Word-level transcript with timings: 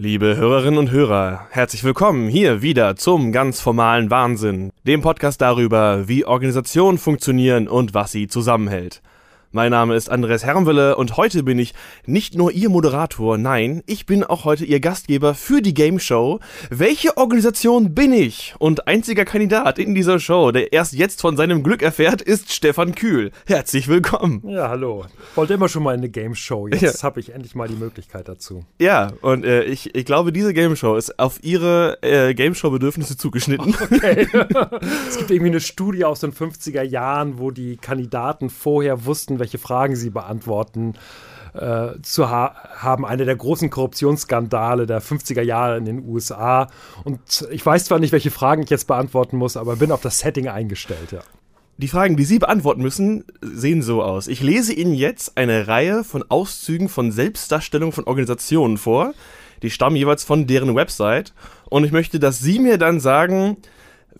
Liebe 0.00 0.36
Hörerinnen 0.36 0.78
und 0.78 0.92
Hörer, 0.92 1.48
herzlich 1.50 1.82
willkommen 1.82 2.28
hier 2.28 2.62
wieder 2.62 2.94
zum 2.94 3.32
ganz 3.32 3.60
formalen 3.60 4.12
Wahnsinn, 4.12 4.70
dem 4.84 5.00
Podcast 5.00 5.40
darüber, 5.40 6.06
wie 6.06 6.24
Organisationen 6.24 6.98
funktionieren 6.98 7.66
und 7.66 7.94
was 7.94 8.12
sie 8.12 8.28
zusammenhält. 8.28 9.02
Mein 9.50 9.70
Name 9.70 9.96
ist 9.96 10.10
Andres 10.10 10.44
Herrenwille 10.44 10.96
und 10.96 11.16
heute 11.16 11.42
bin 11.42 11.58
ich 11.58 11.72
nicht 12.04 12.34
nur 12.34 12.52
Ihr 12.52 12.68
Moderator, 12.68 13.38
nein, 13.38 13.82
ich 13.86 14.04
bin 14.04 14.22
auch 14.22 14.44
heute 14.44 14.66
Ihr 14.66 14.78
Gastgeber 14.78 15.32
für 15.32 15.62
die 15.62 15.72
Game 15.72 15.98
Show. 15.98 16.40
Welche 16.68 17.16
Organisation 17.16 17.94
bin 17.94 18.12
ich? 18.12 18.54
Und 18.58 18.86
einziger 18.86 19.24
Kandidat 19.24 19.78
in 19.78 19.94
dieser 19.94 20.20
Show, 20.20 20.52
der 20.52 20.74
erst 20.74 20.92
jetzt 20.92 21.22
von 21.22 21.38
seinem 21.38 21.62
Glück 21.62 21.80
erfährt, 21.80 22.20
ist 22.20 22.52
Stefan 22.52 22.94
Kühl. 22.94 23.30
Herzlich 23.46 23.88
willkommen. 23.88 24.42
Ja, 24.46 24.68
hallo. 24.68 25.06
Wollte 25.34 25.54
immer 25.54 25.70
schon 25.70 25.82
mal 25.82 25.94
eine 25.94 26.10
Game 26.10 26.34
Show. 26.34 26.68
Jetzt 26.68 26.82
ja. 26.82 27.02
habe 27.02 27.18
ich 27.18 27.32
endlich 27.32 27.54
mal 27.54 27.68
die 27.68 27.76
Möglichkeit 27.76 28.28
dazu. 28.28 28.66
Ja, 28.78 29.12
und 29.22 29.46
äh, 29.46 29.62
ich, 29.62 29.94
ich 29.94 30.04
glaube, 30.04 30.30
diese 30.30 30.52
Game 30.52 30.76
Show 30.76 30.94
ist 30.96 31.18
auf 31.18 31.42
Ihre 31.42 31.96
äh, 32.02 32.34
Game 32.34 32.54
Show-Bedürfnisse 32.54 33.16
zugeschnitten. 33.16 33.74
Okay. 33.90 34.28
es 35.08 35.16
gibt 35.16 35.30
irgendwie 35.30 35.50
eine 35.50 35.60
Studie 35.60 36.04
aus 36.04 36.20
den 36.20 36.32
50er 36.32 36.82
Jahren, 36.82 37.38
wo 37.38 37.50
die 37.50 37.78
Kandidaten 37.78 38.50
vorher 38.50 39.06
wussten, 39.06 39.37
welche 39.38 39.58
Fragen 39.58 39.96
sie 39.96 40.10
beantworten 40.10 40.94
äh, 41.54 42.00
zu 42.02 42.30
ha 42.30 42.54
haben. 42.76 43.04
Einer 43.04 43.24
der 43.24 43.36
großen 43.36 43.70
Korruptionsskandale 43.70 44.86
der 44.86 45.02
50er 45.02 45.42
Jahre 45.42 45.76
in 45.78 45.84
den 45.84 46.06
USA. 46.06 46.68
Und 47.04 47.46
ich 47.50 47.64
weiß 47.64 47.86
zwar 47.86 47.98
nicht, 47.98 48.12
welche 48.12 48.30
Fragen 48.30 48.62
ich 48.62 48.70
jetzt 48.70 48.86
beantworten 48.86 49.36
muss, 49.36 49.56
aber 49.56 49.76
bin 49.76 49.92
auf 49.92 50.00
das 50.00 50.18
Setting 50.18 50.48
eingestellt, 50.48 51.12
ja. 51.12 51.20
Die 51.80 51.86
Fragen, 51.86 52.16
die 52.16 52.24
Sie 52.24 52.40
beantworten 52.40 52.82
müssen, 52.82 53.24
sehen 53.40 53.82
so 53.82 54.02
aus. 54.02 54.26
Ich 54.26 54.42
lese 54.42 54.72
Ihnen 54.72 54.94
jetzt 54.94 55.36
eine 55.36 55.68
Reihe 55.68 56.02
von 56.02 56.24
Auszügen 56.28 56.88
von 56.88 57.12
Selbstdarstellungen 57.12 57.92
von 57.92 58.02
Organisationen 58.04 58.78
vor. 58.78 59.14
Die 59.62 59.70
stammen 59.70 59.94
jeweils 59.94 60.24
von 60.24 60.48
deren 60.48 60.74
Website. 60.74 61.34
Und 61.70 61.84
ich 61.84 61.92
möchte, 61.92 62.18
dass 62.18 62.40
Sie 62.40 62.58
mir 62.58 62.78
dann 62.78 62.98
sagen, 62.98 63.58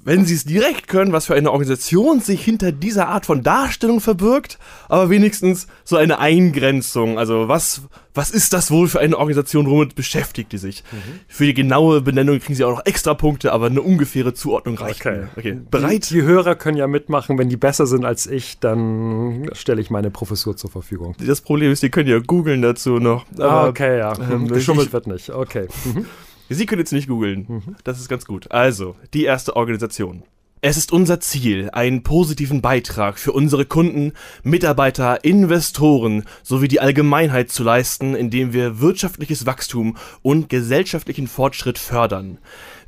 wenn 0.05 0.25
sie 0.25 0.35
es 0.35 0.45
direkt 0.45 0.89
können, 0.89 1.13
was 1.13 1.27
für 1.27 1.35
eine 1.35 1.51
Organisation 1.51 2.21
sich 2.21 2.43
hinter 2.43 2.73
dieser 2.73 3.09
Art 3.09 3.27
von 3.27 3.43
Darstellung 3.43 4.01
verbirgt, 4.01 4.59
aber 4.89 5.11
wenigstens 5.11 5.67
so 5.85 5.97
eine 5.97 6.19
Eingrenzung. 6.19 7.19
Also 7.19 7.49
was, 7.49 7.83
was 8.15 8.31
ist 8.31 8.53
das 8.53 8.71
wohl 8.71 8.89
für 8.89 9.01
eine 9.01 9.19
Organisation, 9.19 9.69
womit 9.69 9.95
beschäftigt 9.95 10.53
die 10.53 10.59
sich? 10.59 10.85
Mhm. 10.93 11.21
Für 11.27 11.45
die 11.45 11.55
genaue 11.55 12.01
Benennung 12.01 12.39
kriegen 12.39 12.55
sie 12.55 12.65
auch 12.65 12.77
noch 12.77 12.87
extra 12.87 13.15
Punkte, 13.15 13.53
aber 13.53 13.67
eine 13.67 13.83
ungefähre 13.83 14.35
Zuordnung 14.35 14.79
reicht. 14.79 15.05
Okay. 15.05 15.27
okay. 15.37 15.61
Bereit? 15.71 16.11
Die, 16.11 16.15
die, 16.15 16.23
Hörer 16.23 16.55
können 16.55 16.77
ja 16.77 16.87
mitmachen. 16.87 17.37
Wenn 17.39 17.49
die 17.49 17.57
besser 17.57 17.87
sind 17.87 18.05
als 18.05 18.27
ich, 18.27 18.59
dann 18.61 19.51
stelle 19.53 19.81
ich 19.81 19.91
meine 19.91 20.11
Professur 20.11 20.57
zur 20.57 20.71
Verfügung. 20.71 21.17
Das 21.25 21.41
Problem 21.41 21.73
ist, 21.73 21.83
die 21.83 21.91
können 21.91 22.09
ja 22.09 22.19
googeln 22.19 22.63
dazu 22.63 22.99
noch. 22.99 23.27
Ah, 23.39 23.43
ah, 23.43 23.69
okay, 23.69 23.99
ja. 23.99 24.13
Ähm, 24.19 24.49
Geschummelt 24.49 24.93
wird 24.93 25.07
nicht. 25.07 25.31
Okay. 25.31 25.69
Mhm. 25.85 26.07
Sie 26.49 26.67
können 26.67 26.81
jetzt 26.81 26.93
nicht 26.93 27.09
googeln. 27.09 27.47
Mhm. 27.49 27.77
Das 27.85 28.01
ist 28.01 28.09
ganz 28.09 28.25
gut. 28.25 28.51
Also, 28.51 28.97
die 29.15 29.25
erste 29.25 29.57
Organisation. 29.57 30.23
Es 30.61 30.77
ist 30.77 30.91
unser 30.91 31.21
Ziel, 31.21 31.71
einen 31.71 32.03
positiven 32.03 32.63
Beitrag 32.63 33.21
für 33.21 33.31
unsere 33.31 33.65
Kunden, 33.65 34.13
Mitarbeiter, 34.43 35.25
Investoren 35.25 36.25
sowie 36.43 36.67
die 36.67 36.81
Allgemeinheit 36.81 37.51
zu 37.51 37.63
leisten, 37.63 38.17
indem 38.17 38.53
wir 38.53 38.81
wirtschaftliches 38.81 39.47
Wachstum 39.47 39.97
und 40.21 40.49
gesellschaftlichen 40.49 41.29
Fortschritt 41.29 41.79
fördern. 41.79 42.39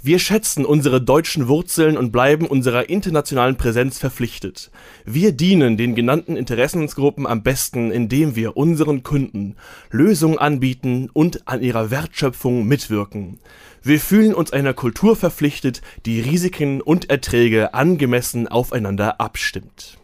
Wir 0.03 0.19
schätzen 0.19 0.65
unsere 0.65 1.03
deutschen 1.03 1.47
Wurzeln 1.47 1.99
und 1.99 2.11
bleiben 2.11 2.47
unserer 2.47 2.89
internationalen 2.89 3.57
Präsenz 3.57 3.99
verpflichtet. 3.99 4.71
Wir 5.05 5.33
dienen 5.33 5.77
den 5.77 5.95
genannten 5.95 6.39
Interessensgruppen 6.39 7.27
am 7.27 7.43
besten, 7.43 7.91
indem 7.91 8.35
wir 8.35 8.57
unseren 8.57 9.03
Kunden 9.03 9.57
Lösungen 9.91 10.39
anbieten 10.39 11.11
und 11.13 11.47
an 11.47 11.61
ihrer 11.61 11.91
Wertschöpfung 11.91 12.67
mitwirken. 12.67 13.41
Wir 13.83 14.01
fühlen 14.01 14.33
uns 14.33 14.55
einer 14.55 14.73
Kultur 14.73 15.17
verpflichtet, 15.17 15.83
die 16.07 16.23
Risiken 16.23 16.81
und 16.81 17.11
Erträge 17.11 17.75
angemessen 17.75 18.49
aufeinander 18.49 19.21
abstimmt. 19.21 19.99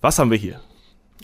Was 0.00 0.18
haben 0.18 0.32
wir 0.32 0.38
hier? 0.38 0.60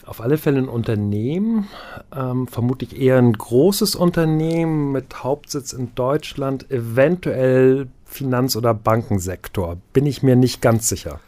Auf 0.06 0.20
alle 0.20 0.38
Fälle 0.38 0.58
ein 0.58 0.68
Unternehmen, 0.68 1.66
ähm, 2.14 2.46
vermutlich 2.46 3.00
eher 3.00 3.18
ein 3.18 3.32
großes 3.32 3.96
Unternehmen 3.96 4.92
mit 4.92 5.24
Hauptsitz 5.24 5.72
in 5.72 5.94
Deutschland, 5.94 6.70
eventuell 6.70 7.88
Finanz- 8.04 8.56
oder 8.56 8.74
Bankensektor. 8.74 9.78
Bin 9.92 10.06
ich 10.06 10.22
mir 10.22 10.36
nicht 10.36 10.60
ganz 10.60 10.88
sicher. 10.88 11.20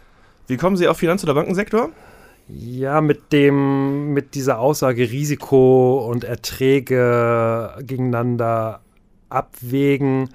Wie 0.46 0.56
kommen 0.56 0.76
Sie 0.76 0.88
auf 0.88 0.98
Finanz- 0.98 1.24
oder 1.24 1.34
Bankensektor? 1.34 1.90
Ja, 2.48 3.00
mit 3.00 3.32
dem, 3.32 4.12
mit 4.12 4.34
dieser 4.34 4.60
Aussage 4.60 5.10
Risiko 5.10 6.06
und 6.08 6.22
Erträge 6.22 7.74
gegeneinander 7.80 8.80
abwägen 9.28 10.30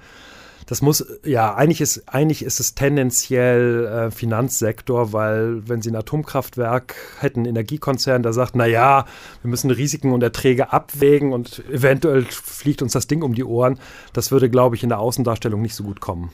das 0.72 0.80
muss, 0.80 1.04
ja, 1.22 1.54
eigentlich 1.54 1.82
ist, 1.82 2.08
eigentlich 2.08 2.42
ist 2.42 2.58
es 2.58 2.74
tendenziell 2.74 3.84
äh, 3.84 4.10
Finanzsektor, 4.10 5.12
weil 5.12 5.68
wenn 5.68 5.82
Sie 5.82 5.90
ein 5.90 5.96
Atomkraftwerk 5.96 6.94
hätten, 7.20 7.44
Energiekonzern, 7.44 8.22
der 8.22 8.32
sagt, 8.32 8.56
naja, 8.56 9.04
wir 9.42 9.50
müssen 9.50 9.70
Risiken 9.70 10.14
und 10.14 10.22
Erträge 10.22 10.72
abwägen 10.72 11.34
und 11.34 11.62
eventuell 11.70 12.22
fliegt 12.22 12.80
uns 12.80 12.92
das 12.92 13.06
Ding 13.06 13.20
um 13.20 13.34
die 13.34 13.44
Ohren, 13.44 13.78
das 14.14 14.30
würde, 14.30 14.48
glaube 14.48 14.74
ich, 14.74 14.82
in 14.82 14.88
der 14.88 14.98
Außendarstellung 14.98 15.60
nicht 15.60 15.74
so 15.74 15.84
gut 15.84 16.00
kommen. 16.00 16.30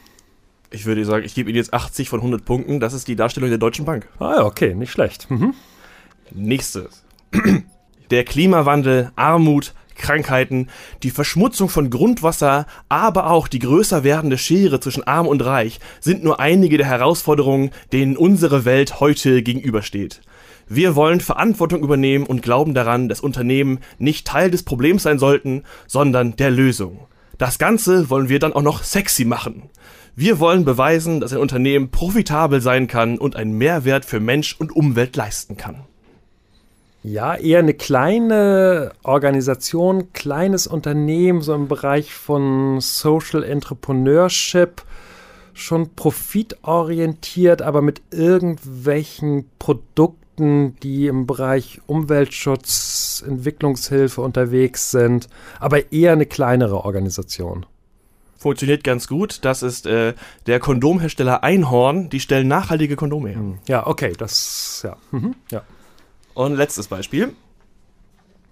Ich 0.71 0.87
würde 0.87 1.05
sagen, 1.05 1.25
ich 1.25 1.35
gebe 1.35 1.51
Ihnen 1.51 1.57
jetzt 1.57 1.75
80 1.75 2.09
von 2.09 2.21
100 2.21 2.45
Punkten. 2.45 2.79
Das 2.79 2.93
ist 2.93 3.09
die 3.09 3.17
Darstellung 3.17 3.49
der 3.49 3.59
Deutschen 3.59 3.87
Bank. 3.87 4.09
Ah 4.21 4.37
ja, 4.37 4.45
okay, 4.45 4.73
nicht 4.73 4.93
schlecht. 4.93 5.29
Mhm. 5.33 5.53
Nächstes. 6.31 7.03
Der 8.13 8.23
Klimawandel, 8.23 9.11
Armut, 9.17 9.75
Krankheiten, 9.99 10.69
die 11.03 11.11
Verschmutzung 11.11 11.69
von 11.69 11.91
Grundwasser, 11.91 12.67
aber 12.89 13.31
auch 13.31 13.49
die 13.49 13.59
größer 13.59 14.05
werdende 14.05 14.39
Schere 14.39 14.81
zwischen 14.81 15.05
Arm 15.07 15.27
und 15.27 15.45
Reich 15.45 15.81
sind 16.01 16.25
nur 16.25 16.41
einige 16.41 16.79
der 16.79 16.87
Herausforderungen, 16.87 17.71
denen 17.93 18.17
unsere 18.17 18.65
Welt 18.65 19.01
heute 19.01 19.43
gegenübersteht. 19.43 20.23
Wir 20.69 20.95
wollen 20.97 21.21
Verantwortung 21.21 21.83
übernehmen 21.83 22.27
und 22.27 22.43
glauben 22.43 22.75
daran, 22.75 23.09
dass 23.09 23.21
Unternehmen 23.21 23.79
nicht 23.99 24.27
Teil 24.27 24.51
des 24.51 24.63
Problems 24.63 25.03
sein 25.03 25.19
sollten, 25.19 25.63
sondern 25.87 26.37
der 26.37 26.51
Lösung. 26.51 27.07
Das 27.39 27.59
Ganze 27.59 28.11
wollen 28.11 28.29
wir 28.29 28.39
dann 28.39 28.53
auch 28.53 28.63
noch 28.63 28.83
sexy 28.83 29.25
machen. 29.25 29.71
Wir 30.15 30.41
wollen 30.41 30.65
beweisen, 30.65 31.21
dass 31.21 31.33
ein 31.33 31.39
Unternehmen 31.39 31.91
profitabel 31.91 32.61
sein 32.61 32.89
kann 32.89 33.17
und 33.17 33.37
einen 33.37 33.53
Mehrwert 33.57 34.05
für 34.05 34.21
Mensch 34.21 34.57
und 34.59 34.75
Umwelt 34.75 35.15
leisten 35.17 35.57
kann. 35.57 35.88
Ja, 37.03 37.37
eher 37.37 37.61
eine 37.61 37.75
kleine 37.75 38.93
Organisation, 39.03 40.13
kleines 40.13 40.67
Unternehmen, 40.67 41.43
so 41.43 41.55
im 41.55 41.69
Bereich 41.69 42.13
von 42.13 42.81
Social 42.81 43.45
Entrepreneurship, 43.45 44.83
schon 45.55 45.95
profitorientiert, 45.95 47.63
aber 47.63 47.83
mit 47.83 48.03
irgendwelchen 48.11 49.49
Produkten, 49.59 50.77
die 50.83 51.07
im 51.07 51.27
Bereich 51.27 51.81
Umweltschutz, 51.87 53.25
Entwicklungshilfe 53.27 54.21
unterwegs 54.21 54.91
sind, 54.91 55.29
aber 55.61 55.93
eher 55.93 56.13
eine 56.13 56.27
kleinere 56.27 56.85
Organisation. 56.85 57.67
Funktioniert 58.37 58.85
ganz 58.85 59.09
gut. 59.09 59.45
Das 59.45 59.65
ist 59.65 59.87
äh, 59.87 60.15
der 60.47 60.61
Kondomhersteller 60.61 61.43
Einhorn. 61.43 62.09
Die 62.09 62.21
stellen 62.21 62.47
nachhaltige 62.47 62.95
Kondome 62.95 63.31
her. 63.31 63.39
Hm. 63.39 63.59
Ja, 63.67 63.85
okay, 63.85 64.13
das, 64.17 64.83
ja. 64.85 64.97
Mhm, 65.11 65.35
ja. 65.51 65.63
Und 66.39 66.55
letztes 66.55 66.87
Beispiel. 66.87 67.33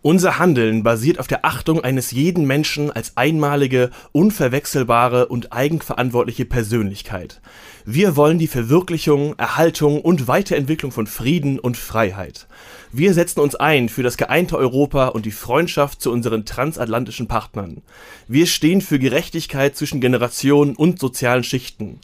Unser 0.03 0.41
Handeln 0.41 0.83
basiert 0.83 1.21
auf 1.21 1.29
der 1.29 1.45
Achtung 1.45 1.85
eines 1.85 2.11
jeden 2.11 2.45
Menschen 2.45 2.91
als 2.91 3.17
einmalige, 3.17 3.91
unverwechselbare 4.11 5.29
und 5.29 5.53
eigenverantwortliche 5.53 6.47
Persönlichkeit. 6.47 7.41
Wir 7.85 8.17
wollen 8.17 8.41
die 8.41 8.49
Verwirklichung, 8.49 9.39
Erhaltung 9.39 10.01
und 10.01 10.27
Weiterentwicklung 10.27 10.91
von 10.91 11.07
Frieden 11.07 11.61
und 11.61 11.77
Freiheit. 11.77 12.49
Wir 12.91 13.15
setzen 13.15 13.39
uns 13.39 13.55
ein 13.55 13.89
für 13.89 14.03
das 14.03 14.17
geeinte 14.17 14.59
Europa 14.59 15.07
und 15.07 15.25
die 15.25 15.31
Freundschaft 15.31 16.03
zu 16.03 16.11
unseren 16.11 16.45
transatlantischen 16.45 17.29
Partnern. 17.29 17.83
Wir 18.27 18.49
stehen 18.49 18.81
für 18.81 18.99
Gerechtigkeit 18.99 19.77
zwischen 19.77 20.01
Generationen 20.01 20.75
und 20.75 20.99
sozialen 20.99 21.45
Schichten. 21.45 22.01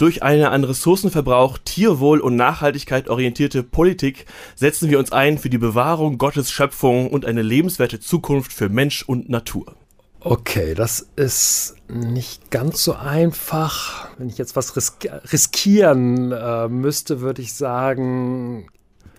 Durch 0.00 0.22
eine 0.22 0.50
an 0.50 0.64
Ressourcenverbrauch, 0.64 1.58
Tierwohl 1.58 2.20
und 2.20 2.34
Nachhaltigkeit 2.34 3.10
orientierte 3.10 3.62
Politik 3.62 4.24
setzen 4.54 4.88
wir 4.88 4.98
uns 4.98 5.12
ein 5.12 5.36
für 5.36 5.50
die 5.50 5.58
Bewahrung 5.58 6.16
Gottes 6.16 6.50
Schöpfung 6.50 7.10
und 7.10 7.26
eine 7.26 7.42
lebenswerte 7.42 8.00
Zukunft 8.00 8.50
für 8.50 8.70
Mensch 8.70 9.02
und 9.02 9.28
Natur. 9.28 9.74
Okay, 10.20 10.72
das 10.72 11.06
ist 11.16 11.74
nicht 11.86 12.50
ganz 12.50 12.82
so 12.82 12.94
einfach. 12.94 14.08
Wenn 14.16 14.30
ich 14.30 14.38
jetzt 14.38 14.56
was 14.56 14.74
risk 14.74 15.06
riskieren 15.30 16.32
äh, 16.32 16.68
müsste, 16.68 17.20
würde 17.20 17.42
ich 17.42 17.52
sagen, 17.52 18.68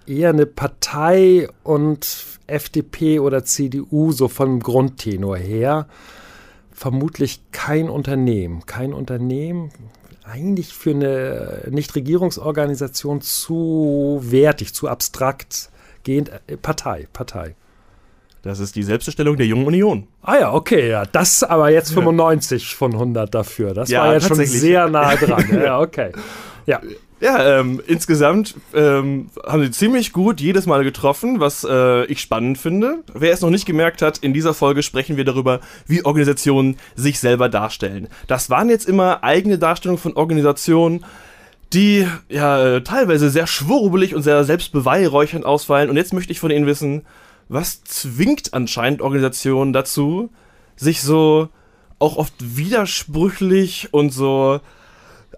eher 0.07 0.29
eine 0.29 0.47
Partei 0.47 1.47
und 1.61 2.25
FDP 2.47 3.19
oder 3.19 3.43
CDU 3.43 4.13
so 4.13 4.27
vom 4.27 4.59
Grundtenor 4.59 5.37
her. 5.37 5.87
Vermutlich 6.71 7.39
kein 7.51 7.87
Unternehmen. 7.87 8.65
Kein 8.65 8.93
Unternehmen 8.93 9.71
eigentlich 10.23 10.73
für 10.73 10.91
eine 10.91 11.63
Nichtregierungsorganisation 11.69 13.21
zu 13.21 14.19
wertig, 14.23 14.73
zu 14.73 14.87
abstrakt 14.87 15.69
gehend. 16.03 16.31
Äh, 16.47 16.57
Partei, 16.57 17.07
Partei. 17.13 17.55
Das 18.43 18.59
ist 18.59 18.75
die 18.75 18.83
Selbstdarstellung 18.83 19.37
der 19.37 19.45
Jungen 19.45 19.67
Union. 19.67 20.07
Ah 20.23 20.37
ja, 20.39 20.53
okay, 20.53 20.89
ja. 20.89 21.05
Das 21.05 21.43
aber 21.43 21.69
jetzt 21.69 21.93
95 21.93 22.75
von 22.75 22.93
100 22.93 23.33
dafür. 23.33 23.75
Das 23.75 23.89
Ja, 23.89 24.01
war 24.01 24.13
jetzt 24.13 24.27
schon 24.27 24.43
sehr 24.43 24.89
nah 24.89 25.15
dran. 25.15 25.45
ja, 25.63 25.79
okay. 25.79 26.11
Ja. 26.65 26.81
Ja, 27.21 27.59
ähm, 27.59 27.79
insgesamt 27.85 28.55
ähm, 28.73 29.29
haben 29.45 29.61
sie 29.61 29.69
ziemlich 29.69 30.11
gut 30.11 30.41
jedes 30.41 30.65
Mal 30.65 30.83
getroffen, 30.83 31.39
was 31.39 31.63
äh, 31.63 32.05
ich 32.05 32.19
spannend 32.19 32.57
finde. 32.57 33.03
Wer 33.13 33.31
es 33.31 33.41
noch 33.41 33.51
nicht 33.51 33.67
gemerkt 33.67 34.01
hat, 34.01 34.17
in 34.17 34.33
dieser 34.33 34.55
Folge 34.55 34.81
sprechen 34.81 35.17
wir 35.17 35.23
darüber, 35.23 35.59
wie 35.85 36.03
Organisationen 36.03 36.77
sich 36.95 37.19
selber 37.19 37.47
darstellen. 37.47 38.07
Das 38.25 38.49
waren 38.49 38.69
jetzt 38.69 38.89
immer 38.89 39.23
eigene 39.23 39.59
Darstellungen 39.59 40.01
von 40.01 40.13
Organisationen, 40.13 41.05
die 41.73 42.07
ja 42.27 42.77
äh, 42.77 42.83
teilweise 42.83 43.29
sehr 43.29 43.45
schwurbelig 43.45 44.15
und 44.15 44.23
sehr 44.23 44.43
selbstbeweihräuchernd 44.43 45.45
ausfallen. 45.45 45.91
Und 45.91 45.97
jetzt 45.97 46.13
möchte 46.13 46.31
ich 46.31 46.39
von 46.39 46.49
Ihnen 46.49 46.65
wissen, 46.65 47.03
was 47.49 47.83
zwingt 47.83 48.55
anscheinend 48.55 48.99
Organisationen 49.03 49.73
dazu, 49.73 50.31
sich 50.75 51.03
so 51.03 51.49
auch 51.99 52.17
oft 52.17 52.33
widersprüchlich 52.39 53.89
und 53.91 54.09
so 54.09 54.59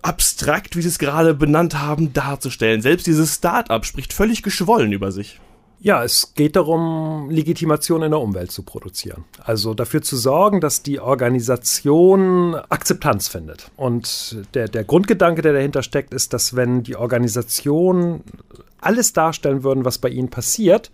abstrakt, 0.03 0.75
wie 0.75 0.81
sie 0.81 0.89
es 0.89 0.99
gerade 0.99 1.33
benannt 1.33 1.79
haben, 1.79 2.13
darzustellen. 2.13 2.81
Selbst 2.81 3.07
dieses 3.07 3.35
Start-up 3.35 3.85
spricht 3.85 4.13
völlig 4.13 4.43
geschwollen 4.43 4.91
über 4.91 5.11
sich. 5.11 5.39
Ja, 5.79 6.01
es 6.01 6.33
geht 6.33 6.55
darum, 6.55 7.29
Legitimation 7.29 8.03
in 8.03 8.11
der 8.11 8.21
Umwelt 8.21 8.51
zu 8.51 8.63
produzieren. 8.63 9.25
Also 9.43 9.73
dafür 9.73 10.01
zu 10.01 10.15
sorgen, 10.15 10.61
dass 10.61 10.81
die 10.81 11.01
Organisation 11.01 12.55
Akzeptanz 12.69 13.27
findet. 13.27 13.69
Und 13.75 14.37
der, 14.53 14.69
der 14.69 14.85
Grundgedanke, 14.85 15.41
der 15.41 15.51
dahinter 15.51 15.83
steckt, 15.83 16.13
ist, 16.13 16.31
dass 16.31 16.55
wenn 16.55 16.83
die 16.83 16.95
Organisation 16.95 18.23
alles 18.79 19.11
darstellen 19.11 19.63
würden, 19.63 19.83
was 19.83 19.97
bei 19.97 20.07
ihnen 20.07 20.29
passiert, 20.29 20.89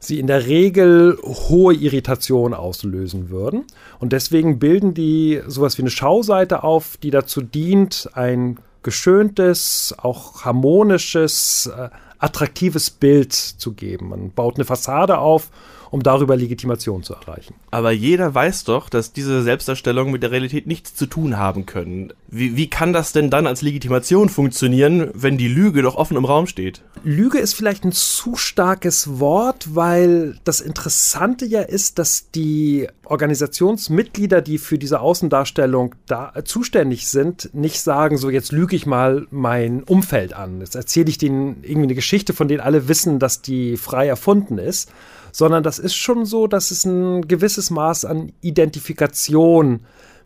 sie 0.00 0.18
in 0.18 0.26
der 0.26 0.46
Regel 0.46 1.18
hohe 1.22 1.74
Irritation 1.74 2.54
auslösen 2.54 3.28
würden. 3.28 3.64
Und 4.00 4.12
deswegen 4.12 4.58
bilden 4.58 4.94
die 4.94 5.40
sowas 5.46 5.78
wie 5.78 5.82
eine 5.82 5.90
Schauseite 5.90 6.64
auf, 6.64 6.96
die 6.96 7.10
dazu 7.10 7.42
dient, 7.42 8.08
ein 8.14 8.58
geschöntes, 8.82 9.94
auch 9.98 10.44
harmonisches, 10.44 11.70
äh, 11.76 11.90
attraktives 12.18 12.90
Bild 12.90 13.32
zu 13.32 13.72
geben. 13.72 14.08
Man 14.08 14.32
baut 14.32 14.56
eine 14.56 14.64
Fassade 14.64 15.18
auf, 15.18 15.50
um 15.90 16.02
darüber 16.02 16.36
Legitimation 16.36 17.02
zu 17.02 17.14
erreichen. 17.14 17.54
Aber 17.70 17.90
jeder 17.90 18.34
weiß 18.34 18.64
doch, 18.64 18.88
dass 18.88 19.12
diese 19.12 19.42
Selbstdarstellungen 19.42 20.12
mit 20.12 20.22
der 20.22 20.30
Realität 20.30 20.66
nichts 20.66 20.94
zu 20.94 21.06
tun 21.06 21.36
haben 21.36 21.66
können. 21.66 22.12
Wie, 22.28 22.56
wie 22.56 22.70
kann 22.70 22.92
das 22.92 23.12
denn 23.12 23.30
dann 23.30 23.46
als 23.46 23.62
Legitimation 23.62 24.28
funktionieren, 24.28 25.10
wenn 25.14 25.36
die 25.36 25.48
Lüge 25.48 25.82
doch 25.82 25.96
offen 25.96 26.16
im 26.16 26.24
Raum 26.24 26.46
steht? 26.46 26.82
Lüge 27.02 27.38
ist 27.38 27.54
vielleicht 27.54 27.84
ein 27.84 27.92
zu 27.92 28.36
starkes 28.36 29.18
Wort, 29.18 29.74
weil 29.74 30.38
das 30.44 30.60
Interessante 30.60 31.44
ja 31.44 31.62
ist, 31.62 31.98
dass 31.98 32.30
die 32.30 32.86
Organisationsmitglieder, 33.04 34.40
die 34.40 34.58
für 34.58 34.78
diese 34.78 35.00
Außendarstellung 35.00 35.96
da, 36.06 36.32
äh, 36.34 36.44
zuständig 36.44 37.08
sind, 37.08 37.50
nicht 37.52 37.80
sagen, 37.80 38.16
so 38.16 38.30
jetzt 38.30 38.52
lüge 38.52 38.76
ich 38.76 38.86
mal 38.86 39.26
mein 39.30 39.82
Umfeld 39.82 40.32
an. 40.32 40.60
Jetzt 40.60 40.76
erzähle 40.76 41.08
ich 41.08 41.18
denen 41.18 41.62
irgendwie 41.62 41.84
eine 41.88 41.94
Geschichte, 41.96 42.32
von 42.32 42.46
denen 42.46 42.60
alle 42.60 42.86
wissen, 42.86 43.18
dass 43.18 43.42
die 43.42 43.76
frei 43.76 44.06
erfunden 44.06 44.58
ist, 44.58 44.92
sondern 45.32 45.62
das 45.62 45.78
ist 45.78 45.94
schon 45.94 46.24
so, 46.24 46.46
dass 46.46 46.70
es 46.70 46.84
ein 46.84 47.26
gewisses 47.28 47.70
Maß 47.70 48.04
an 48.04 48.32
Identifikation 48.40 49.80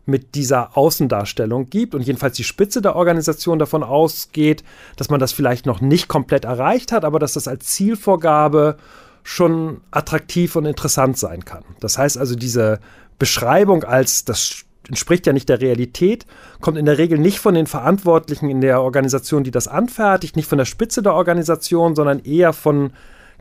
mit 0.05 0.35
dieser 0.35 0.77
Außendarstellung 0.77 1.69
gibt 1.69 1.95
und 1.95 2.01
jedenfalls 2.01 2.37
die 2.37 2.43
Spitze 2.43 2.81
der 2.81 2.95
Organisation 2.95 3.57
davon 3.57 3.83
ausgeht, 3.83 4.63
dass 4.97 5.09
man 5.09 5.19
das 5.19 5.31
vielleicht 5.31 5.65
noch 5.65 5.81
nicht 5.81 6.07
komplett 6.07 6.45
erreicht 6.45 6.91
hat, 6.91 7.05
aber 7.05 7.19
dass 7.19 7.33
das 7.33 7.47
als 7.47 7.65
Zielvorgabe 7.65 8.77
schon 9.23 9.81
attraktiv 9.89 10.55
und 10.55 10.65
interessant 10.65 11.17
sein 11.17 11.43
kann. 11.43 11.63
Das 11.79 11.97
heißt 11.97 12.17
also, 12.17 12.35
diese 12.35 12.79
Beschreibung 13.17 13.83
als 13.83 14.25
das 14.25 14.65
entspricht 14.87 15.25
ja 15.25 15.33
nicht 15.33 15.49
der 15.49 15.61
Realität, 15.61 16.27
kommt 16.61 16.77
in 16.77 16.85
der 16.85 16.99
Regel 16.99 17.17
nicht 17.17 17.39
von 17.39 17.55
den 17.55 17.65
Verantwortlichen 17.65 18.51
in 18.51 18.61
der 18.61 18.81
Organisation, 18.81 19.43
die 19.43 19.49
das 19.49 19.67
anfertigt, 19.67 20.35
nicht 20.35 20.47
von 20.47 20.59
der 20.59 20.65
Spitze 20.65 21.01
der 21.01 21.15
Organisation, 21.15 21.95
sondern 21.95 22.19
eher 22.19 22.53
von 22.53 22.91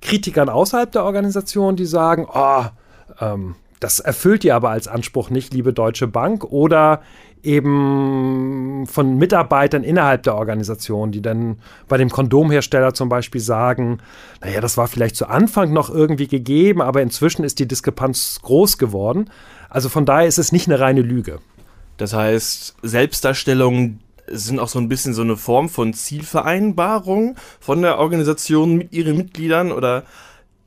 Kritikern 0.05 0.49
außerhalb 0.49 0.93
der 0.93 1.05
Organisation, 1.05 1.75
die 1.75 1.87
sagen, 1.87 2.27
oh, 2.33 2.65
ähm, 3.21 3.57
das 3.81 4.01
erfüllt 4.01 4.45
ihr 4.45 4.55
aber 4.55 4.71
als 4.71 4.87
Anspruch 4.87 5.31
nicht, 5.31 5.53
liebe 5.53 5.73
Deutsche 5.73 6.07
Bank, 6.07 6.45
oder 6.45 7.03
eben 7.43 8.87
von 8.87 9.19
Mitarbeitern 9.19 9.85
innerhalb 9.85 10.23
der 10.23 10.37
Organisation, 10.37 11.13
die 11.13 11.21
dann 11.21 11.59
bei 11.89 11.99
dem 11.99 12.09
Kondomhersteller 12.09 12.95
zum 12.95 13.09
Beispiel 13.09 13.41
sagen, 13.41 13.99
naja, 14.41 14.61
das 14.61 14.77
war 14.77 14.89
vielleicht 14.89 15.17
zu 15.17 15.27
Anfang 15.27 15.73
noch 15.73 15.91
irgendwie 15.91 16.29
gegeben, 16.29 16.81
aber 16.81 17.03
inzwischen 17.03 17.45
ist 17.45 17.59
die 17.59 17.69
Diskrepanz 17.69 18.41
groß 18.43 18.79
geworden. 18.79 19.29
Also 19.69 19.89
von 19.89 20.07
daher 20.07 20.27
ist 20.27 20.39
es 20.39 20.53
nicht 20.53 20.69
eine 20.69 20.81
reine 20.81 21.03
Lüge. 21.03 21.41
Das 21.97 22.15
heißt, 22.15 22.77
Selbstdarstellungen 22.83 24.01
sind 24.29 24.59
auch 24.59 24.69
so 24.69 24.79
ein 24.79 24.89
bisschen 24.89 25.15
so 25.15 25.23
eine 25.23 25.37
Form 25.37 25.69
von 25.69 25.93
Zielvereinbarung 25.93 27.37
von 27.61 27.83
der 27.83 27.99
Organisation 27.99 28.77
mit 28.77 28.93
ihren 28.93 29.17
Mitgliedern 29.17 29.73
oder 29.73 30.05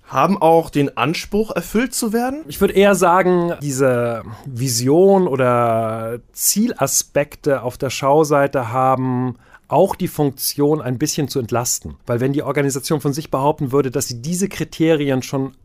haben 0.08 0.42
auch 0.42 0.70
den 0.70 0.96
Anspruch, 0.96 1.52
erfüllt 1.52 1.94
zu 1.94 2.14
werden? 2.14 2.44
Ich 2.48 2.62
würde 2.62 2.74
eher 2.74 2.96
sagen, 2.96 3.54
diese 3.62 4.24
Vision 4.46 5.28
oder 5.28 6.20
Zielaspekte 6.32 7.62
auf 7.62 7.78
der 7.78 7.90
Schauseite 7.90 8.72
haben 8.72 9.36
auch 9.68 9.96
die 9.96 10.08
Funktion, 10.08 10.82
ein 10.82 10.98
bisschen 10.98 11.28
zu 11.28 11.40
entlasten. 11.40 11.96
Weil 12.06 12.22
wenn 12.22 12.32
die 12.32 12.44
Organisation 12.44 13.02
von 13.02 13.12
sich 13.12 13.32
behaupten 13.32 13.74
würde, 13.74 13.92
dass 13.92 14.08
sie 14.08 14.22
diese 14.22 14.48
Kriterien 14.48 15.24
schon 15.24 15.56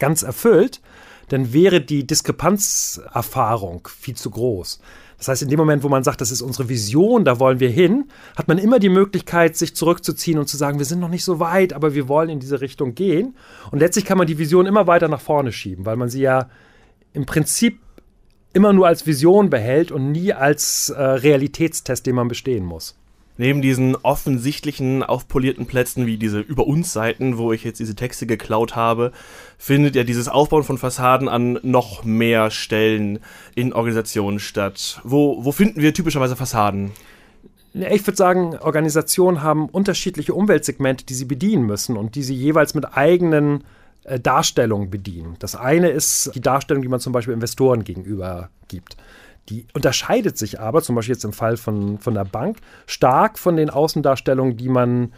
ganz 0.00 0.24
erfüllt, 0.24 0.80
dann 1.28 1.52
wäre 1.52 1.80
die 1.80 2.06
Diskrepanzerfahrung 2.06 3.88
viel 3.96 4.16
zu 4.16 4.30
groß. 4.30 4.80
Das 5.18 5.28
heißt, 5.28 5.42
in 5.42 5.48
dem 5.48 5.58
Moment, 5.58 5.82
wo 5.82 5.88
man 5.88 6.04
sagt, 6.04 6.20
das 6.20 6.30
ist 6.30 6.42
unsere 6.42 6.68
Vision, 6.68 7.24
da 7.24 7.38
wollen 7.38 7.60
wir 7.60 7.70
hin, 7.70 8.04
hat 8.36 8.48
man 8.48 8.58
immer 8.58 8.78
die 8.78 8.88
Möglichkeit, 8.88 9.56
sich 9.56 9.74
zurückzuziehen 9.74 10.38
und 10.38 10.48
zu 10.48 10.56
sagen, 10.56 10.78
wir 10.78 10.86
sind 10.86 11.00
noch 11.00 11.08
nicht 11.08 11.24
so 11.24 11.40
weit, 11.40 11.72
aber 11.72 11.94
wir 11.94 12.08
wollen 12.08 12.28
in 12.28 12.40
diese 12.40 12.60
Richtung 12.60 12.94
gehen. 12.94 13.36
Und 13.70 13.78
letztlich 13.78 14.04
kann 14.04 14.18
man 14.18 14.26
die 14.26 14.38
Vision 14.38 14.66
immer 14.66 14.86
weiter 14.86 15.08
nach 15.08 15.20
vorne 15.20 15.52
schieben, 15.52 15.86
weil 15.86 15.96
man 15.96 16.08
sie 16.08 16.22
ja 16.22 16.48
im 17.12 17.26
Prinzip 17.26 17.78
immer 18.52 18.72
nur 18.72 18.86
als 18.86 19.06
Vision 19.06 19.50
behält 19.50 19.90
und 19.90 20.12
nie 20.12 20.32
als 20.32 20.90
äh, 20.90 21.02
Realitätstest, 21.02 22.06
den 22.06 22.14
man 22.14 22.28
bestehen 22.28 22.64
muss. 22.64 22.96
Neben 23.36 23.62
diesen 23.62 23.96
offensichtlichen, 23.96 25.02
aufpolierten 25.02 25.66
Plätzen 25.66 26.06
wie 26.06 26.18
diese 26.18 26.38
Über 26.38 26.66
uns 26.66 26.92
Seiten, 26.92 27.36
wo 27.36 27.52
ich 27.52 27.64
jetzt 27.64 27.80
diese 27.80 27.96
Texte 27.96 28.26
geklaut 28.26 28.76
habe, 28.76 29.10
findet 29.58 29.96
ja 29.96 30.04
dieses 30.04 30.28
Aufbauen 30.28 30.62
von 30.62 30.78
Fassaden 30.78 31.28
an 31.28 31.58
noch 31.62 32.04
mehr 32.04 32.52
Stellen 32.52 33.18
in 33.56 33.72
Organisationen 33.72 34.38
statt. 34.38 35.00
Wo, 35.02 35.44
wo 35.44 35.50
finden 35.50 35.80
wir 35.80 35.92
typischerweise 35.92 36.36
Fassaden? 36.36 36.92
Ich 37.72 38.06
würde 38.06 38.16
sagen, 38.16 38.56
Organisationen 38.58 39.42
haben 39.42 39.68
unterschiedliche 39.68 40.32
Umweltsegmente, 40.32 41.04
die 41.04 41.14
sie 41.14 41.24
bedienen 41.24 41.66
müssen 41.66 41.96
und 41.96 42.14
die 42.14 42.22
sie 42.22 42.34
jeweils 42.34 42.74
mit 42.74 42.96
eigenen 42.96 43.64
äh, 44.04 44.20
Darstellungen 44.20 44.90
bedienen. 44.90 45.34
Das 45.40 45.56
eine 45.56 45.88
ist 45.88 46.30
die 46.36 46.40
Darstellung, 46.40 46.82
die 46.82 46.88
man 46.88 47.00
zum 47.00 47.12
Beispiel 47.12 47.34
Investoren 47.34 47.82
gegenüber 47.82 48.50
gibt. 48.68 48.96
Die 49.48 49.66
unterscheidet 49.74 50.38
sich 50.38 50.60
aber, 50.60 50.82
zum 50.82 50.94
Beispiel 50.94 51.14
jetzt 51.14 51.24
im 51.24 51.32
Fall 51.32 51.56
von, 51.56 51.98
von 51.98 52.14
der 52.14 52.24
Bank, 52.24 52.58
stark 52.86 53.38
von 53.38 53.56
den 53.56 53.70
Außendarstellungen, 53.70 54.56
die 54.56 54.68
man 54.68 55.12